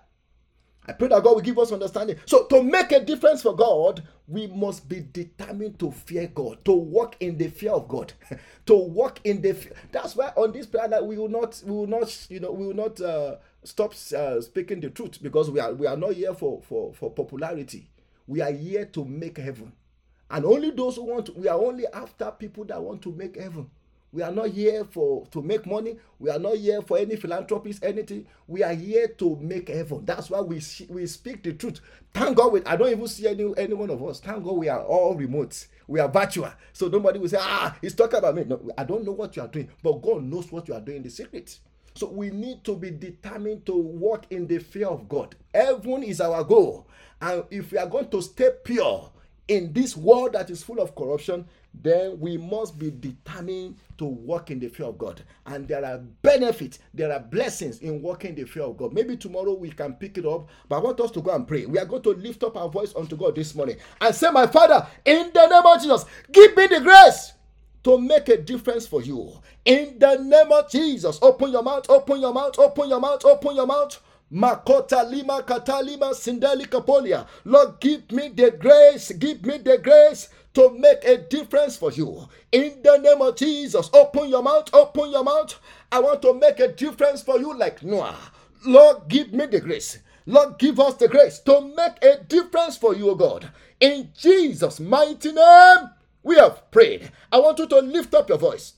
I 0.86 0.92
pray 0.92 1.08
that 1.08 1.22
God 1.22 1.34
will 1.34 1.40
give 1.40 1.58
us 1.58 1.72
understanding. 1.72 2.16
So, 2.26 2.44
to 2.46 2.62
make 2.62 2.92
a 2.92 3.00
difference 3.00 3.42
for 3.42 3.56
God, 3.56 4.02
we 4.28 4.46
must 4.48 4.88
be 4.88 5.00
determined 5.12 5.78
to 5.78 5.90
fear 5.90 6.26
God, 6.26 6.64
to 6.66 6.72
walk 6.72 7.16
in 7.20 7.38
the 7.38 7.48
fear 7.48 7.72
of 7.72 7.88
God, 7.88 8.12
to 8.66 8.74
walk 8.74 9.20
in 9.24 9.40
the. 9.40 9.54
Fear. 9.54 9.72
That's 9.92 10.14
why 10.14 10.32
on 10.36 10.52
this 10.52 10.66
prayer 10.66 10.88
that 10.88 11.04
we 11.06 11.16
will 11.16 11.28
not, 11.28 11.62
we 11.64 11.72
will 11.72 11.86
not, 11.86 12.26
you 12.28 12.40
know, 12.40 12.52
we 12.52 12.66
will 12.66 12.74
not 12.74 13.00
uh, 13.00 13.36
stop 13.62 13.94
uh, 14.14 14.40
speaking 14.40 14.80
the 14.80 14.90
truth 14.90 15.22
because 15.22 15.50
we 15.50 15.58
are 15.60 15.72
we 15.72 15.86
are 15.86 15.96
not 15.96 16.12
here 16.14 16.34
for 16.34 16.60
for 16.62 16.92
for 16.92 17.10
popularity. 17.10 17.88
We 18.26 18.40
are 18.40 18.52
here 18.52 18.84
to 18.86 19.04
make 19.04 19.38
heaven, 19.38 19.72
and 20.30 20.44
only 20.44 20.70
those 20.70 20.96
who 20.96 21.04
want. 21.04 21.34
We 21.36 21.48
are 21.48 21.58
only 21.58 21.86
after 21.92 22.30
people 22.30 22.64
that 22.66 22.82
want 22.82 23.02
to 23.02 23.12
make 23.12 23.36
heaven. 23.40 23.70
We 24.14 24.22
are 24.22 24.30
not 24.30 24.50
here 24.50 24.84
for 24.84 25.26
to 25.32 25.42
make 25.42 25.66
money. 25.66 25.96
We 26.20 26.30
are 26.30 26.38
not 26.38 26.56
here 26.56 26.80
for 26.82 26.98
any 26.98 27.16
philanthropies, 27.16 27.80
anything. 27.82 28.26
We 28.46 28.62
are 28.62 28.72
here 28.72 29.08
to 29.08 29.36
make 29.42 29.68
heaven. 29.68 30.04
That's 30.04 30.30
why 30.30 30.40
we 30.40 30.62
we 30.88 31.06
speak 31.08 31.42
the 31.42 31.52
truth. 31.54 31.80
Thank 32.14 32.36
God. 32.36 32.52
We, 32.52 32.64
I 32.64 32.76
don't 32.76 32.90
even 32.90 33.08
see 33.08 33.26
any 33.26 33.52
any 33.56 33.74
one 33.74 33.90
of 33.90 34.00
us. 34.04 34.20
Thank 34.20 34.44
God 34.44 34.52
we 34.52 34.68
are 34.68 34.84
all 34.84 35.16
remote. 35.16 35.66
We 35.88 35.98
are 35.98 36.08
virtual. 36.08 36.52
So 36.72 36.86
nobody 36.86 37.18
will 37.18 37.28
say, 37.28 37.38
ah, 37.40 37.76
he's 37.82 37.94
talking 37.94 38.20
about 38.20 38.36
me. 38.36 38.44
No, 38.44 38.62
I 38.78 38.84
don't 38.84 39.04
know 39.04 39.12
what 39.12 39.34
you 39.34 39.42
are 39.42 39.48
doing, 39.48 39.68
but 39.82 40.00
God 40.00 40.22
knows 40.22 40.52
what 40.52 40.68
you 40.68 40.74
are 40.74 40.80
doing 40.80 40.98
in 40.98 41.02
the 41.02 41.10
secret. 41.10 41.58
So 41.96 42.08
we 42.08 42.30
need 42.30 42.62
to 42.64 42.76
be 42.76 42.92
determined 42.92 43.66
to 43.66 43.74
walk 43.76 44.26
in 44.30 44.46
the 44.46 44.60
fear 44.60 44.86
of 44.88 45.08
God. 45.08 45.34
Heaven 45.52 46.04
is 46.04 46.20
our 46.20 46.44
goal. 46.44 46.86
And 47.20 47.44
if 47.50 47.72
we 47.72 47.78
are 47.78 47.86
going 47.88 48.10
to 48.10 48.22
stay 48.22 48.50
pure, 48.64 49.10
in 49.48 49.72
this 49.72 49.96
world 49.96 50.32
that 50.32 50.50
is 50.50 50.62
full 50.62 50.80
of 50.80 50.94
corruption, 50.94 51.46
then 51.82 52.18
we 52.20 52.36
must 52.36 52.78
be 52.78 52.90
determined 52.90 53.76
to 53.98 54.04
walk 54.04 54.50
in 54.50 54.60
the 54.60 54.68
fear 54.68 54.86
of 54.86 54.98
God. 54.98 55.22
And 55.46 55.66
there 55.66 55.84
are 55.84 55.98
benefits, 55.98 56.78
there 56.92 57.12
are 57.12 57.20
blessings 57.20 57.80
in 57.80 58.00
walking 58.00 58.30
in 58.30 58.36
the 58.36 58.44
fear 58.44 58.62
of 58.64 58.76
God. 58.76 58.92
Maybe 58.92 59.16
tomorrow 59.16 59.54
we 59.54 59.70
can 59.70 59.94
pick 59.94 60.18
it 60.18 60.26
up, 60.26 60.48
but 60.68 60.76
I 60.76 60.80
want 60.80 61.00
us 61.00 61.10
to 61.12 61.20
go 61.20 61.34
and 61.34 61.46
pray. 61.46 61.66
We 61.66 61.78
are 61.78 61.84
going 61.84 62.02
to 62.02 62.10
lift 62.10 62.44
up 62.44 62.56
our 62.56 62.68
voice 62.68 62.94
unto 62.96 63.16
God 63.16 63.34
this 63.34 63.54
morning 63.54 63.76
and 64.00 64.14
say, 64.14 64.30
My 64.30 64.46
Father, 64.46 64.86
in 65.04 65.30
the 65.34 65.46
name 65.46 65.66
of 65.66 65.80
Jesus, 65.80 66.04
give 66.30 66.56
me 66.56 66.66
the 66.68 66.80
grace 66.80 67.32
to 67.84 67.98
make 67.98 68.28
a 68.28 68.38
difference 68.38 68.86
for 68.86 69.02
you. 69.02 69.32
In 69.64 69.98
the 69.98 70.16
name 70.16 70.52
of 70.52 70.70
Jesus, 70.70 71.18
open 71.22 71.50
your 71.52 71.62
mouth, 71.62 71.86
open 71.88 72.20
your 72.20 72.32
mouth, 72.32 72.58
open 72.58 72.88
your 72.88 73.00
mouth, 73.00 73.24
open 73.24 73.56
your 73.56 73.66
mouth. 73.66 74.00
Makota 74.32 75.08
lima 75.08 75.42
katalima 75.42 76.14
sindali 76.14 76.66
kapolia. 76.66 77.26
Lord, 77.44 77.78
give 77.78 78.10
me 78.10 78.30
the 78.30 78.50
grace, 78.50 79.12
give 79.12 79.44
me 79.44 79.58
the 79.58 79.78
grace 79.78 80.28
to 80.54 80.70
make 80.70 81.04
a 81.04 81.18
difference 81.18 81.76
for 81.76 81.90
you. 81.92 82.28
In 82.52 82.80
the 82.82 82.98
name 82.98 83.20
of 83.20 83.36
Jesus, 83.36 83.90
open 83.92 84.28
your 84.28 84.42
mouth, 84.42 84.70
open 84.72 85.10
your 85.10 85.24
mouth. 85.24 85.58
I 85.92 86.00
want 86.00 86.22
to 86.22 86.34
make 86.34 86.60
a 86.60 86.68
difference 86.68 87.22
for 87.22 87.38
you 87.38 87.56
like 87.56 87.82
Noah. 87.82 88.16
Lord, 88.64 89.08
give 89.08 89.32
me 89.32 89.46
the 89.46 89.60
grace. 89.60 89.98
Lord, 90.26 90.58
give 90.58 90.80
us 90.80 90.94
the 90.94 91.08
grace 91.08 91.40
to 91.40 91.60
make 91.60 92.02
a 92.02 92.22
difference 92.24 92.78
for 92.78 92.94
you, 92.94 93.14
God. 93.14 93.50
In 93.80 94.10
Jesus' 94.16 94.80
mighty 94.80 95.32
name, 95.32 95.90
we 96.22 96.36
have 96.36 96.70
prayed. 96.70 97.10
I 97.30 97.40
want 97.40 97.58
you 97.58 97.66
to 97.66 97.80
lift 97.80 98.14
up 98.14 98.28
your 98.28 98.38
voice. 98.38 98.74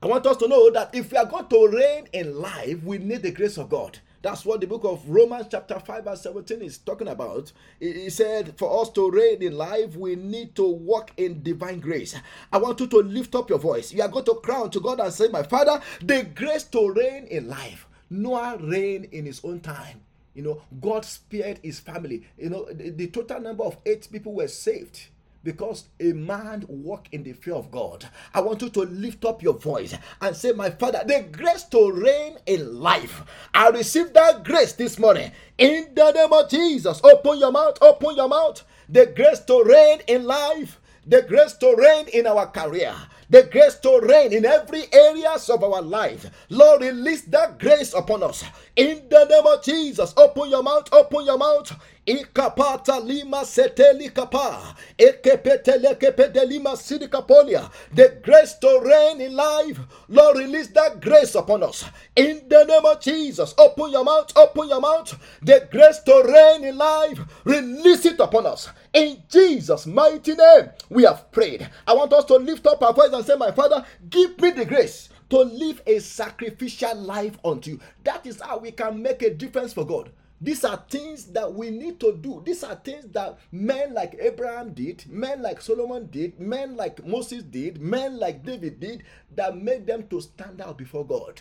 I 0.00 0.06
want 0.06 0.26
us 0.26 0.36
to 0.38 0.48
know 0.48 0.70
that 0.70 0.94
if 0.94 1.10
we 1.12 1.18
are 1.18 1.26
going 1.26 1.48
to 1.48 1.68
reign 1.68 2.08
in 2.12 2.40
life, 2.40 2.82
we 2.82 2.98
need 2.98 3.22
the 3.22 3.32
grace 3.32 3.58
of 3.58 3.68
God. 3.68 3.98
That's 4.24 4.46
what 4.46 4.62
the 4.62 4.66
book 4.66 4.84
of 4.84 5.06
Romans, 5.06 5.48
chapter 5.50 5.78
5, 5.78 6.04
verse 6.04 6.22
17 6.22 6.62
is 6.62 6.78
talking 6.78 7.08
about. 7.08 7.52
He 7.78 8.08
said, 8.08 8.56
For 8.56 8.80
us 8.80 8.88
to 8.92 9.10
reign 9.10 9.42
in 9.42 9.58
life, 9.58 9.96
we 9.96 10.16
need 10.16 10.54
to 10.56 10.66
walk 10.66 11.12
in 11.18 11.42
divine 11.42 11.78
grace. 11.78 12.16
I 12.50 12.56
want 12.56 12.80
you 12.80 12.86
to 12.86 13.00
lift 13.00 13.34
up 13.34 13.50
your 13.50 13.58
voice. 13.58 13.92
You 13.92 14.00
are 14.00 14.08
going 14.08 14.24
to 14.24 14.36
cry 14.36 14.66
to 14.66 14.80
God 14.80 14.98
and 15.00 15.12
say, 15.12 15.28
My 15.28 15.42
Father, 15.42 15.78
the 16.00 16.22
grace 16.34 16.64
to 16.64 16.90
reign 16.90 17.26
in 17.26 17.50
life. 17.50 17.86
Noah 18.08 18.56
reigned 18.62 19.08
in 19.12 19.26
his 19.26 19.42
own 19.44 19.60
time. 19.60 20.00
You 20.32 20.42
know, 20.42 20.62
God 20.80 21.04
spared 21.04 21.60
his 21.62 21.80
family. 21.80 22.26
You 22.38 22.48
know, 22.48 22.64
the, 22.72 22.88
the 22.88 23.08
total 23.08 23.40
number 23.40 23.64
of 23.64 23.76
eight 23.84 24.08
people 24.10 24.32
were 24.32 24.48
saved 24.48 25.08
because 25.44 25.84
a 26.00 26.12
man 26.12 26.64
walk 26.68 27.08
in 27.12 27.22
the 27.22 27.34
fear 27.34 27.54
of 27.54 27.70
God. 27.70 28.08
I 28.32 28.40
want 28.40 28.62
you 28.62 28.70
to 28.70 28.80
lift 28.80 29.24
up 29.24 29.42
your 29.42 29.54
voice 29.54 29.94
and 30.20 30.34
say, 30.34 30.52
My 30.52 30.70
Father, 30.70 31.02
the 31.06 31.26
grace 31.30 31.64
to 31.64 31.92
reign 31.92 32.38
in 32.46 32.80
life. 32.80 33.22
I 33.52 33.68
receive 33.68 34.12
that 34.14 34.44
grace 34.44 34.72
this 34.72 34.98
morning 34.98 35.30
in 35.58 35.88
the 35.94 36.10
name 36.12 36.32
of 36.32 36.50
Jesus. 36.50 37.00
Open 37.04 37.38
your 37.38 37.52
mouth, 37.52 37.78
open 37.82 38.16
your 38.16 38.28
mouth. 38.28 38.64
The 38.88 39.06
grace 39.06 39.40
to 39.40 39.62
reign 39.64 40.00
in 40.08 40.24
life, 40.24 40.80
the 41.06 41.22
grace 41.22 41.54
to 41.54 41.74
reign 41.76 42.08
in 42.08 42.26
our 42.26 42.46
career, 42.48 42.94
the 43.30 43.44
grace 43.44 43.76
to 43.76 44.00
reign 44.02 44.32
in 44.32 44.44
every 44.44 44.84
areas 44.92 45.48
of 45.50 45.62
our 45.64 45.82
life. 45.82 46.30
Lord, 46.50 46.82
release 46.82 47.22
that 47.22 47.58
grace 47.58 47.94
upon 47.94 48.22
us. 48.22 48.44
In 48.76 49.02
the 49.08 49.24
name 49.24 49.46
of 49.46 49.64
Jesus, 49.64 50.14
open 50.16 50.50
your 50.50 50.62
mouth, 50.62 50.88
open 50.92 51.24
your 51.26 51.38
mouth. 51.38 51.72
Ikapata 52.06 53.00
lima 53.00 53.44
seteli 53.44 54.10
kapa. 54.14 54.74
Ekepetele 54.98 55.94
kepede 55.94 56.44
lima 56.48 56.76
sidikapolia. 56.76 57.70
The 57.94 58.20
grace 58.22 58.54
to 58.60 58.80
reign 58.84 59.20
in 59.20 59.34
life. 59.34 59.80
Lord, 60.08 60.36
release 60.38 60.68
that 60.68 61.00
grace 61.00 61.34
upon 61.34 61.62
us. 61.62 61.84
In 62.16 62.42
the 62.48 62.64
name 62.64 62.84
of 62.84 63.00
Jesus, 63.00 63.54
open 63.58 63.90
your 63.90 64.04
mouth, 64.04 64.32
open 64.36 64.68
your 64.68 64.80
mouth. 64.80 65.18
The 65.42 65.66
grace 65.70 66.00
to 66.00 66.22
reign 66.26 66.64
in 66.64 66.76
life. 66.76 67.18
Release 67.44 68.04
it 68.06 68.20
upon 68.20 68.46
us. 68.46 68.68
In 68.92 69.22
Jesus' 69.30 69.86
mighty 69.86 70.34
name, 70.34 70.70
we 70.90 71.04
have 71.04 71.30
prayed. 71.32 71.68
I 71.86 71.94
want 71.94 72.12
us 72.12 72.24
to 72.26 72.36
lift 72.36 72.66
up 72.66 72.82
our 72.82 72.92
voice 72.92 73.12
and 73.12 73.24
say, 73.24 73.34
My 73.36 73.50
Father, 73.52 73.84
give 74.10 74.38
me 74.40 74.50
the 74.50 74.64
grace 74.66 75.08
to 75.30 75.38
live 75.40 75.82
a 75.86 75.98
sacrificial 76.00 76.94
life 76.96 77.38
unto 77.44 77.72
you. 77.72 77.80
That 78.04 78.26
is 78.26 78.40
how 78.40 78.58
we 78.58 78.72
can 78.72 79.02
make 79.02 79.22
a 79.22 79.34
difference 79.34 79.72
for 79.72 79.86
God. 79.86 80.10
These 80.40 80.64
are 80.64 80.82
things 80.90 81.26
that 81.26 81.52
we 81.52 81.70
need 81.70 82.00
to 82.00 82.16
do. 82.20 82.42
These 82.44 82.64
are 82.64 82.74
things 82.74 83.06
that 83.12 83.38
men 83.52 83.94
like 83.94 84.16
Abraham 84.20 84.72
did, 84.74 85.04
men 85.08 85.40
like 85.42 85.60
Solomon 85.60 86.08
did, 86.10 86.38
men 86.38 86.76
like 86.76 87.04
Moses 87.06 87.42
did, 87.42 87.80
men 87.80 88.18
like 88.18 88.44
David 88.44 88.80
did, 88.80 89.04
that 89.34 89.56
made 89.56 89.86
them 89.86 90.06
to 90.08 90.20
stand 90.20 90.60
out 90.60 90.76
before 90.76 91.06
God. 91.06 91.40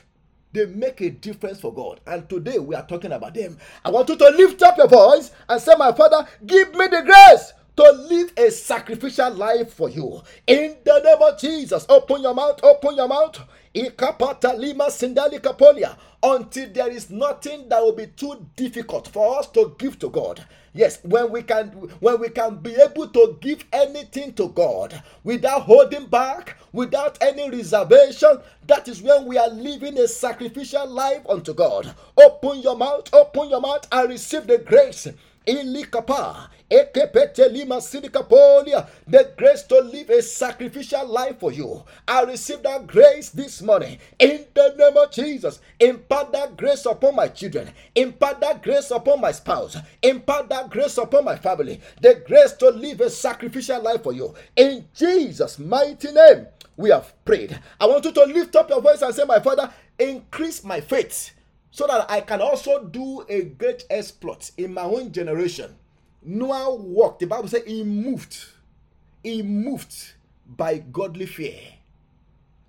They 0.53 0.67
make 0.67 1.01
a 1.01 1.09
difference 1.09 1.59
for 1.59 1.73
God. 1.73 1.99
And 2.05 2.29
today 2.29 2.59
we 2.59 2.75
are 2.75 2.85
talking 2.85 3.11
about 3.11 3.33
them. 3.33 3.57
I 3.83 3.89
want 3.89 4.07
you 4.09 4.15
to 4.15 4.29
lift 4.29 4.61
up 4.61 4.77
your 4.77 4.87
voice 4.87 5.31
and 5.49 5.59
say, 5.59 5.73
My 5.77 5.91
Father, 5.91 6.27
give 6.45 6.73
me 6.75 6.87
the 6.87 7.01
grace 7.01 7.53
to 7.75 7.91
live 8.09 8.33
a 8.37 8.51
sacrificial 8.51 9.31
life 9.33 9.73
for 9.73 9.89
you. 9.89 10.21
In 10.47 10.77
the 10.83 10.99
name 10.99 11.21
of 11.21 11.39
Jesus, 11.39 11.85
open 11.89 12.21
your 12.21 12.35
mouth, 12.35 12.59
open 12.63 12.95
your 12.95 13.07
mouth. 13.07 13.39
Ikapata 13.73 14.57
lima 14.57 14.85
sindali. 14.85 15.39
Until 16.21 16.69
there 16.69 16.89
is 16.89 17.09
nothing 17.09 17.67
that 17.69 17.81
will 17.81 17.93
be 17.95 18.07
too 18.07 18.45
difficult 18.55 19.07
for 19.07 19.39
us 19.39 19.47
to 19.51 19.75
give 19.77 19.99
to 19.99 20.09
God. 20.09 20.45
Yes, 20.75 20.99
when 21.03 21.31
we 21.31 21.43
can 21.43 21.67
when 21.99 22.19
we 22.19 22.29
can 22.29 22.55
be 22.57 22.73
able 22.75 23.07
to 23.07 23.37
give 23.41 23.63
anything 23.71 24.33
to 24.33 24.49
God 24.49 25.03
without 25.23 25.63
holding 25.63 26.05
back, 26.07 26.57
without 26.71 27.17
any 27.21 27.49
reservation, 27.49 28.39
that 28.67 28.87
is 28.87 29.01
when 29.01 29.25
we 29.25 29.37
are 29.37 29.49
living 29.49 29.99
a 29.99 30.07
sacrificial 30.07 30.87
life 30.89 31.21
unto 31.29 31.53
God. 31.53 31.93
Open 32.17 32.61
your 32.61 32.75
mouth, 32.75 33.13
open 33.13 33.49
your 33.49 33.61
mouth 33.61 33.87
and 33.91 34.09
receive 34.09 34.47
the 34.47 34.57
grace 34.59 35.07
Ilikapa, 35.45 36.49
the 39.07 39.31
grace 39.37 39.63
to 39.63 39.79
live 39.79 40.09
a 40.09 40.21
sacrificial 40.21 41.05
life 41.07 41.39
for 41.39 41.51
you. 41.51 41.83
I 42.07 42.23
receive 42.23 42.63
that 42.63 42.87
grace 42.87 43.29
this 43.29 43.61
morning 43.61 43.99
in 44.17 44.45
the 44.53 44.73
name 44.77 44.97
of 44.97 45.11
Jesus. 45.11 45.59
Impart 45.79 46.31
that 46.31 46.57
grace 46.57 46.85
upon 46.85 47.15
my 47.15 47.27
children, 47.27 47.69
impart 47.93 48.39
that 48.41 48.63
grace 48.63 48.89
upon 48.91 49.21
my 49.21 49.31
spouse, 49.31 49.77
impart 50.01 50.49
that 50.49 50.69
grace 50.69 50.97
upon 50.97 51.25
my 51.25 51.35
family, 51.35 51.79
the 52.01 52.23
grace 52.25 52.53
to 52.53 52.69
live 52.69 53.01
a 53.01 53.09
sacrificial 53.09 53.81
life 53.81 54.01
for 54.01 54.13
you. 54.13 54.33
In 54.55 54.85
Jesus' 54.95 55.59
mighty 55.59 56.11
name, 56.11 56.47
we 56.75 56.89
have 56.89 57.13
prayed. 57.23 57.59
I 57.79 57.85
want 57.85 58.05
you 58.05 58.13
to 58.13 58.23
lift 58.23 58.55
up 58.55 58.69
your 58.69 58.81
voice 58.81 59.01
and 59.01 59.13
say, 59.13 59.25
My 59.25 59.39
Father, 59.39 59.71
increase 59.99 60.63
my 60.63 60.81
faith 60.81 61.31
so 61.73 61.87
that 61.87 62.05
I 62.07 62.21
can 62.21 62.39
also 62.39 62.83
do 62.83 63.25
a 63.27 63.45
great 63.45 63.83
exploit 63.89 64.51
in 64.57 64.75
my 64.75 64.83
own 64.83 65.11
generation. 65.11 65.75
Noah 66.21 66.75
walked, 66.75 67.19
the 67.21 67.25
Bible 67.25 67.47
says 67.47 67.63
he 67.65 67.83
moved. 67.83 68.45
He 69.23 69.41
moved 69.41 70.13
by 70.45 70.77
godly 70.77 71.25
fear. 71.25 71.57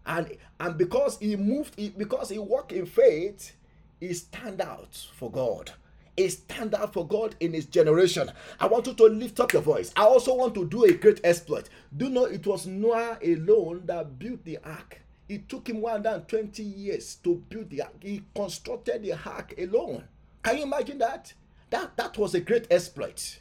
And, 0.06 0.38
and 0.58 0.78
because 0.78 1.18
he 1.18 1.36
moved, 1.36 1.74
he, 1.78 1.90
because 1.90 2.30
he 2.30 2.38
walked 2.38 2.72
in 2.72 2.86
faith, 2.86 3.52
he 4.00 4.14
stand 4.14 4.62
out 4.62 4.96
for 5.14 5.30
God. 5.30 5.72
He 6.16 6.30
stand 6.30 6.74
out 6.74 6.94
for 6.94 7.06
God 7.06 7.36
in 7.40 7.52
his 7.52 7.66
generation. 7.66 8.30
I 8.58 8.68
want 8.68 8.86
you 8.86 8.94
to 8.94 9.04
lift 9.04 9.38
up 9.38 9.52
your 9.52 9.60
voice. 9.60 9.92
I 9.96 10.04
also 10.04 10.34
want 10.34 10.54
to 10.54 10.64
do 10.66 10.84
a 10.84 10.94
great 10.94 11.20
exploit. 11.24 11.68
Do 11.94 12.06
you 12.06 12.10
know 12.10 12.24
it 12.24 12.46
was 12.46 12.66
Noah 12.66 13.18
alone 13.22 13.82
that 13.84 14.18
built 14.18 14.46
the 14.46 14.60
ark? 14.64 15.03
It 15.28 15.48
took 15.48 15.68
him 15.68 15.80
120 15.80 16.62
years 16.62 17.16
to 17.16 17.42
build 17.48 17.70
the 17.70 17.82
ark. 17.82 17.94
He 18.00 18.22
constructed 18.34 19.02
the 19.02 19.12
ark 19.12 19.54
alone. 19.58 20.04
Can 20.42 20.58
you 20.58 20.62
imagine 20.64 20.98
that? 20.98 21.32
That, 21.70 21.96
that 21.96 22.18
was 22.18 22.34
a 22.34 22.40
great 22.40 22.66
exploit. 22.70 23.40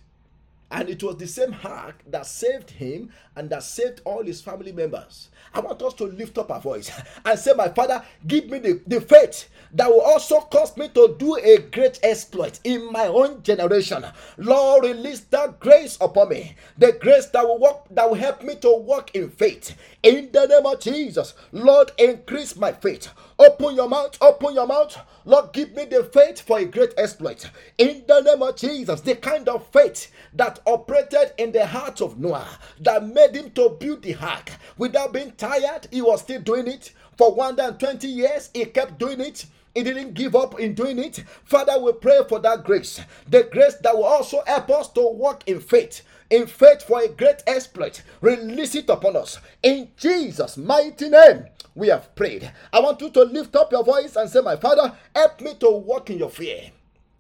And 0.74 0.90
it 0.90 1.04
was 1.04 1.18
the 1.18 1.28
same 1.28 1.56
ark 1.64 2.04
that 2.08 2.26
saved 2.26 2.72
him 2.72 3.12
and 3.36 3.48
that 3.52 3.62
saved 3.62 4.02
all 4.06 4.24
his 4.24 4.42
family 4.42 4.72
members. 4.72 5.30
I 5.54 5.60
want 5.60 5.80
us 5.84 5.94
to 5.96 6.06
lift 6.06 6.40
up 6.40 6.52
our 6.52 6.60
voice 6.60 6.92
and 7.26 7.38
say, 7.38 7.54
My 7.56 7.70
Father, 7.70 8.04
give 8.26 8.50
me 8.50 8.58
the, 8.58 8.82
the 8.88 9.00
faith 9.00 9.50
that 9.74 9.88
will 9.88 10.02
also 10.02 10.40
cause 10.42 10.76
me 10.76 10.90
to 10.90 11.16
do 11.20 11.36
a 11.38 11.60
great 11.60 12.00
exploit 12.02 12.60
in 12.64 12.92
my 12.92 13.06
own 13.06 13.44
generation. 13.44 14.04
Lord, 14.38 14.86
release 14.86 15.20
that 15.22 15.60
grace 15.60 15.96
upon 16.02 16.30
me, 16.30 16.56
the 16.80 16.94
grace 16.94 17.28
that 17.28 17.46
will 17.48 17.60
work, 17.60 17.86
that 17.92 18.10
will 18.10 18.16
help 18.16 18.44
me 18.44 18.56
to 18.56 18.76
walk 18.76 19.16
in 19.16 19.30
faith. 19.30 19.76
In 20.02 20.32
the 20.32 20.48
name 20.48 20.66
of 20.66 20.80
Jesus, 20.80 21.36
Lord, 21.52 21.92
increase 22.00 22.56
my 22.56 22.72
faith. 22.72 23.10
Open 23.40 23.76
your 23.76 23.90
mouth, 23.90 24.18
open 24.22 24.54
your 24.54 24.68
mouth. 24.68 24.96
Lord, 25.26 25.54
give 25.54 25.74
me 25.74 25.86
the 25.86 26.04
faith 26.04 26.42
for 26.42 26.60
a 26.60 26.66
great 26.66 26.94
exploit. 26.98 27.50
In 27.78 28.04
the 28.08 28.22
name 28.22 28.44
of 28.44 28.56
Jesus, 28.56 29.02
the 29.02 29.16
kind 29.16 29.50
of 29.50 29.66
faith 29.68 30.12
that 30.34 30.60
operated 30.66 31.34
in 31.38 31.52
the 31.52 31.66
heart 31.66 32.02
of 32.02 32.20
Noah, 32.20 32.48
that 32.82 33.08
made 33.08 33.36
him 33.36 33.50
to 33.52 33.70
build 33.80 34.04
the 34.04 34.16
ark 34.16 34.52
without 34.78 35.14
being 35.14 35.32
tired. 35.32 35.88
He 35.92 36.02
was 36.02 36.22
still 36.22 36.42
doing 36.42 36.68
it 36.68 36.92
for 37.18 37.34
120 37.34 38.08
years. 38.08 38.50
He 38.54 38.66
kept 38.66 39.00
doing 39.00 39.20
it. 39.20 39.46
He 39.74 39.82
didn't 39.82 40.14
give 40.14 40.36
up 40.36 40.60
in 40.60 40.76
doing 40.76 41.00
it. 41.00 41.24
Father, 41.44 41.80
we 41.80 41.94
pray 41.94 42.20
for 42.30 42.40
that 42.40 42.64
grace, 42.64 43.02
the 43.28 43.44
grace 43.52 43.76
that 43.82 43.96
will 43.96 44.04
also 44.04 44.44
help 44.46 44.70
us 44.70 44.90
to 44.90 45.02
walk 45.02 45.44
in 45.48 45.60
faith, 45.60 46.04
in 46.30 46.46
faith 46.46 46.84
for 46.84 47.02
a 47.02 47.08
great 47.08 47.42
exploit. 47.48 48.04
Release 48.22 48.76
it 48.76 48.90
upon 48.90 49.16
us 49.16 49.40
in 49.64 49.90
Jesus' 49.98 50.58
mighty 50.58 51.10
name 51.10 51.48
we 51.76 51.88
have 51.90 52.16
prayed. 52.16 52.52
I 52.72 52.80
want 52.80 53.02
you 53.02 53.10
to 53.12 53.24
lift 53.24 53.56
up 53.56 53.72
your 53.72 53.84
voice 53.84 54.16
and 54.16 54.30
say, 54.30 54.42
My 54.42 54.56
Father, 54.58 54.94
help 55.16 55.42
me 55.42 55.56
to 55.56 55.70
walk 55.72 56.10
in 56.10 56.20
your 56.20 56.30
fear. 56.30 56.72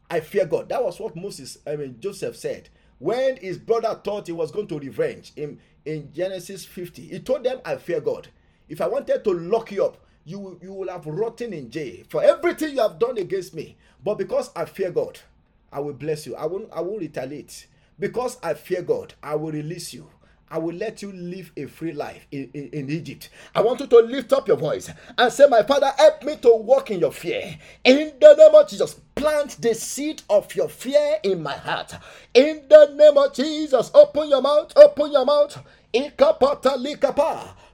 I 0.09 0.19
fear 0.21 0.45
God. 0.45 0.69
That 0.69 0.83
was 0.83 0.99
what 0.99 1.15
Moses, 1.15 1.57
I 1.67 1.75
mean, 1.75 1.97
Joseph 1.99 2.35
said. 2.37 2.69
when 2.99 3.37
his 3.37 3.57
brother 3.57 3.99
thought 4.03 4.27
he 4.27 4.33
was 4.33 4.51
going 4.51 4.67
to 4.67 4.79
revenge 4.79 5.33
in, 5.35 5.59
in 5.85 6.11
Genesis 6.13 6.65
50, 6.65 7.01
he 7.09 7.19
told 7.19 7.43
them, 7.43 7.59
I 7.65 7.75
fear 7.77 8.01
God. 8.01 8.29
If 8.69 8.81
I 8.81 8.87
wanted 8.87 9.23
to 9.25 9.31
lock 9.33 9.71
you 9.71 9.85
up, 9.85 9.97
you, 10.25 10.57
you 10.61 10.73
will 10.73 10.89
have 10.89 11.05
rotten 11.05 11.53
in 11.53 11.69
jail 11.69 12.03
for 12.09 12.23
everything 12.23 12.75
you 12.75 12.81
have 12.81 12.99
done 12.99 13.17
against 13.17 13.53
me. 13.53 13.75
But 14.03 14.17
because 14.17 14.51
I 14.55 14.65
fear 14.65 14.91
God, 14.91 15.19
I 15.71 15.81
will 15.81 15.93
bless 15.93 16.25
you. 16.25 16.35
I 16.37 16.45
won't, 16.45 16.69
I 16.73 16.81
won't 16.81 17.01
retaliate. 17.01 17.67
Because 17.99 18.37
I 18.41 18.53
fear 18.53 18.81
God, 18.81 19.15
I 19.21 19.35
will 19.35 19.51
release 19.51 19.93
you. 19.93 20.09
I 20.49 20.57
will 20.59 20.75
let 20.75 21.01
you 21.01 21.11
live 21.11 21.51
a 21.57 21.65
free 21.65 21.93
life 21.93 22.27
in, 22.31 22.49
in, 22.53 22.69
in, 22.69 22.89
Egypt. 22.89 23.29
I 23.55 23.61
want 23.61 23.79
you 23.79 23.87
to 23.87 23.97
lift 23.99 24.33
up 24.33 24.47
your 24.47 24.57
voice 24.57 24.89
and 25.17 25.33
say, 25.33 25.47
My 25.47 25.63
Father, 25.63 25.91
help 25.97 26.23
me 26.23 26.35
to 26.37 26.55
walk 26.55 26.91
in 26.91 26.99
your 26.99 27.11
fear. 27.11 27.57
In 27.83 28.13
the 28.19 28.35
name 28.35 28.53
of 28.53 28.69
Jesus, 28.69 28.95
plant 29.15 29.61
the 29.61 29.73
seed 29.73 30.21
of 30.29 30.53
your 30.55 30.69
fear 30.69 31.17
in 31.23 31.41
my 31.41 31.55
heart. 31.55 31.95
In 32.33 32.63
the 32.69 32.93
name 32.95 33.17
of 33.17 33.33
Jesus, 33.33 33.89
open 33.93 34.29
your 34.29 34.41
mouth, 34.41 34.73
open 34.75 35.11
your 35.11 35.25
mouth. 35.25 35.57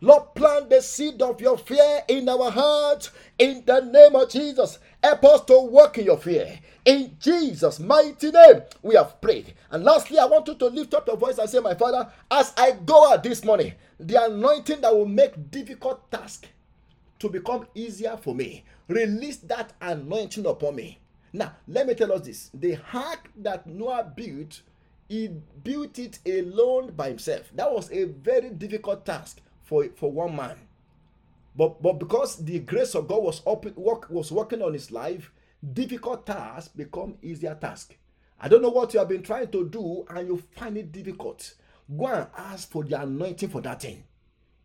Lord, 0.02 0.36
plant 0.36 0.70
the 0.70 0.82
seed 0.82 1.22
of 1.22 1.40
your 1.42 1.58
fear 1.58 2.02
in 2.08 2.28
our 2.28 2.52
hearts. 2.52 3.12
In 3.38 3.64
the 3.66 3.82
name 3.82 4.16
of 4.16 4.30
Jesus, 4.30 4.80
help 5.02 5.24
us 5.24 5.46
to 5.46 5.60
walk 5.60 5.98
in 5.98 6.06
your 6.06 6.18
fear. 6.18 6.60
In 6.86 7.16
Jesus' 7.20 7.80
mighty 7.80 8.32
name, 8.32 8.62
we 8.82 8.96
have 8.96 9.22
prayed. 9.22 9.54
And 9.72 9.84
lastly, 9.84 10.20
I 10.20 10.26
want 10.26 10.48
you 10.48 10.56
to 10.56 10.66
lift 10.68 10.94
up 10.94 11.08
your 11.08 11.18
voice 11.18 11.38
and 11.38 11.50
say, 11.50 11.60
My 11.60 11.76
Father, 11.76 12.10
as 12.32 12.54
I 12.58 12.72
go 12.72 13.12
out 13.12 13.24
this 13.24 13.44
morning, 13.46 13.74
the 14.00 14.24
anointing 14.26 14.82
that 14.82 14.94
will 14.96 15.06
make 15.06 15.52
difficult 15.52 16.10
tasks 16.12 16.50
to 17.20 17.30
become 17.30 17.68
easier 17.76 18.18
for 18.18 18.34
me, 18.34 18.64
release 18.88 19.38
that 19.38 19.74
anointing 19.82 20.46
upon 20.46 20.76
me. 20.76 21.00
Now, 21.34 21.54
let 21.68 21.86
me 21.88 21.94
tell 21.94 22.12
us 22.14 22.22
this 22.22 22.50
the 22.54 22.78
ark 22.94 23.30
that 23.38 23.68
Noah 23.68 24.12
built, 24.16 24.62
he 25.10 25.28
built 25.64 25.98
it 25.98 26.20
alone 26.26 26.94
by 26.96 27.10
himself. 27.10 27.52
That 27.56 27.74
was 27.74 27.92
a 27.92 28.06
very 28.06 28.52
difficult 28.52 29.06
task 29.06 29.42
for, 29.64 29.86
for 29.96 30.12
one 30.12 30.36
man. 30.36 30.56
But, 31.56 31.82
but 31.82 31.94
because 32.00 32.38
the 32.38 32.60
grace 32.60 32.96
of 32.96 33.08
God 33.08 33.24
was, 33.24 33.42
up, 33.46 33.66
work, 33.76 34.10
was 34.10 34.32
working 34.32 34.62
on 34.62 34.74
his 34.74 34.92
life, 34.92 35.32
difficult 35.74 36.26
tasks 36.26 36.70
become 36.70 37.18
easier 37.22 37.56
task. 37.56 37.98
I 38.40 38.48
don't 38.48 38.62
know 38.62 38.70
what 38.70 38.94
you 38.94 39.00
have 39.00 39.10
been 39.10 39.24
trying 39.24 39.50
to 39.52 39.68
do 39.68 40.06
and 40.10 40.28
you 40.28 40.44
find 40.56 40.78
it 40.78 40.92
difficult. 40.92 41.56
Go 41.98 42.06
and 42.06 42.28
ask 42.38 42.70
for 42.70 42.84
the 42.84 43.02
anointing 43.02 43.50
for 43.50 43.62
that 43.62 43.82
thing. 43.82 44.04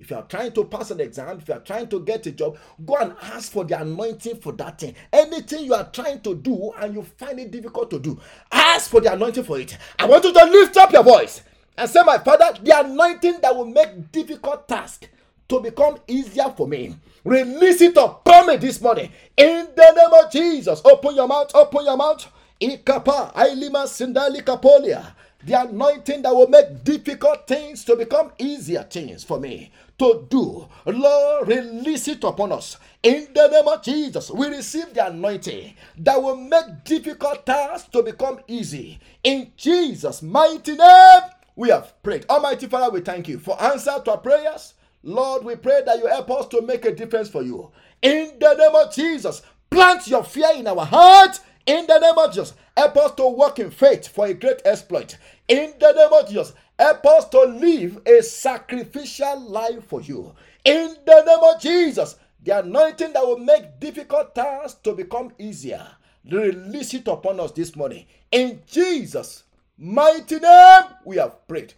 If 0.01 0.11
you 0.11 0.17
are 0.17 0.23
trying 0.25 0.53
to 0.53 0.65
pass 0.65 0.91
an 0.91 1.01
exam, 1.01 1.39
if 1.39 1.49
you 1.49 1.55
are 1.55 1.61
trying 1.61 1.89
to 1.89 2.01
get 2.01 2.27
a 2.27 2.33
job, 2.33 2.59
go 2.85 2.97
and 2.97 3.15
ask 3.23 3.53
for 3.53 3.65
the 3.65 3.81
anointing 3.81 4.37
for 4.41 4.53
that 4.55 4.79
thing. 4.79 4.95
Anything 5.13 5.65
you 5.65 5.75
are 5.75 5.89
trying 5.91 6.21
to 6.23 6.35
do 6.35 6.73
and 6.79 6.95
you 6.95 7.03
find 7.03 7.39
it 7.39 7.51
difficult 7.51 7.91
to 7.91 7.99
do, 8.01 8.21
ask 8.51 8.91
for 8.91 9.01
the 9.01 9.13
anointing 9.13 9.45
for 9.45 9.59
it. 9.59 9.77
I 9.99 10.07
want 10.07 10.25
you 10.25 10.33
to 10.33 10.45
lift 10.45 10.77
up 10.77 10.93
your 10.93 11.05
voice 11.05 11.43
and 11.79 11.89
say, 11.89 12.03
My 12.05 12.19
Father, 12.19 12.59
the 12.63 12.81
anointing 12.81 13.39
that 13.43 13.55
will 13.55 13.67
make 13.67 14.11
difficult 14.13 14.69
tasks 14.69 15.07
to 15.49 15.61
become 15.61 15.99
easier 16.09 16.53
for 16.57 16.67
me. 16.67 16.97
Release 17.25 17.81
it 17.81 17.97
upon 17.97 18.49
me 18.49 18.57
this 18.57 18.81
morning. 18.81 19.11
In 19.37 19.69
the 19.77 19.93
name 19.93 20.25
of 20.25 20.31
Jesus. 20.31 20.83
Open 20.85 21.15
your 21.15 21.29
mouth, 21.29 21.51
open 21.55 21.85
your 21.85 21.97
mouth. 21.97 22.27
Ikapa, 22.61 23.33
Ailima 23.35 23.85
Sindali 23.87 24.43
Kapolia. 24.43 25.15
The 25.47 25.61
anointing 25.69 26.23
that 26.23 26.35
will 26.35 26.49
make 26.49 26.85
difficult 26.85 27.47
things 27.47 27.85
to 27.85 27.97
become 27.97 28.33
easier 28.39 28.83
things 28.83 29.25
for 29.25 29.39
me 29.39 29.73
to 29.99 30.27
do. 30.31 30.67
Lord, 30.87 31.49
release 31.49 32.09
it 32.09 32.25
upon 32.25 32.53
us. 32.53 32.79
In 33.03 33.29
the 33.35 33.49
name 33.49 33.69
of 33.69 33.83
Jesus, 33.83 34.31
we 34.31 34.49
receive 34.49 34.95
the 34.95 35.07
anointing 35.07 35.75
that 35.99 36.23
will 36.23 36.37
make 36.37 36.85
difficult 36.85 37.45
tasks 37.45 37.89
to 37.91 38.03
become 38.03 38.41
easy. 38.49 38.99
In 39.23 39.53
Jesus' 39.57 40.23
mighty 40.23 40.77
name, 40.77 41.21
we 41.57 41.69
have 41.69 42.03
prayed. 42.03 42.25
Almighty 42.31 42.67
Father, 42.67 42.91
we 42.91 43.01
thank 43.01 43.29
you 43.29 43.39
for 43.39 43.61
answer 43.63 44.01
to 44.05 44.13
our 44.13 44.19
prayers. 44.19 44.75
Lord, 45.03 45.45
we 45.45 45.57
pray 45.57 45.83
that 45.85 45.99
you 45.99 46.07
help 46.07 46.31
us 46.31 46.47
to 46.49 46.63
make 46.63 46.87
a 46.87 46.95
difference 46.95 47.29
for 47.29 47.43
you. 47.43 47.71
In 48.01 48.33
the 48.41 48.55
name 48.55 48.75
of 48.75 48.95
Jesus, 48.95 49.43
plant 49.69 50.09
your 50.09 50.25
fear 50.25 50.49
in 50.55 50.67
our 50.67 50.87
heart. 50.87 51.39
In 51.67 51.87
the 51.87 51.99
name 51.99 52.19
of 52.19 52.31
Jesus, 52.31 52.53
help 52.77 52.97
us 52.99 53.13
to 53.13 53.27
walk 53.27 53.59
in 53.59 53.71
faith 53.71 54.09
for 54.09 54.27
a 54.27 54.35
great 54.35 54.61
exploit. 54.67 55.17
In 55.49 55.73
the 55.81 55.93
name 55.93 56.13
of 56.13 56.29
Jesus, 56.29 56.53
help 56.79 57.07
us 57.07 57.29
to 57.31 57.41
live 57.41 58.01
a 58.05 58.23
sacrificial 58.23 59.41
life 59.41 59.85
for 59.85 60.03
you. 60.03 60.35
In 60.65 60.95
the 61.07 61.23
name 61.25 61.55
of 61.55 61.61
Jesus, 61.61 62.17
the 62.43 62.59
anointing 62.59 63.15
that 63.15 63.27
will 63.27 63.39
make 63.39 63.81
difficult 63.81 64.35
tasks 64.35 64.79
to 64.83 64.93
become 64.93 65.33
easier, 65.39 65.87
release 66.31 66.93
it 66.93 67.09
upon 67.09 67.41
us 67.41 67.53
this 67.53 67.75
morning. 67.75 68.05
In 68.31 68.61
Jesus' 68.67 69.45
mighty 69.79 70.41
name, 70.41 70.83
we 71.07 71.17
have 71.17 71.49
prayed. 71.49 71.73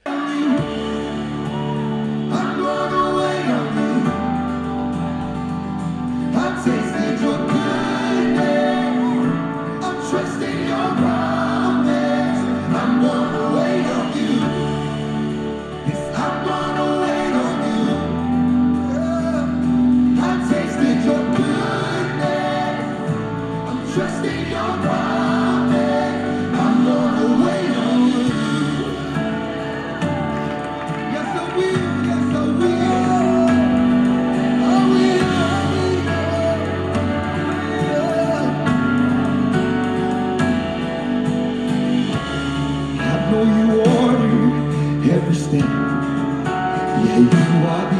What 47.62 47.95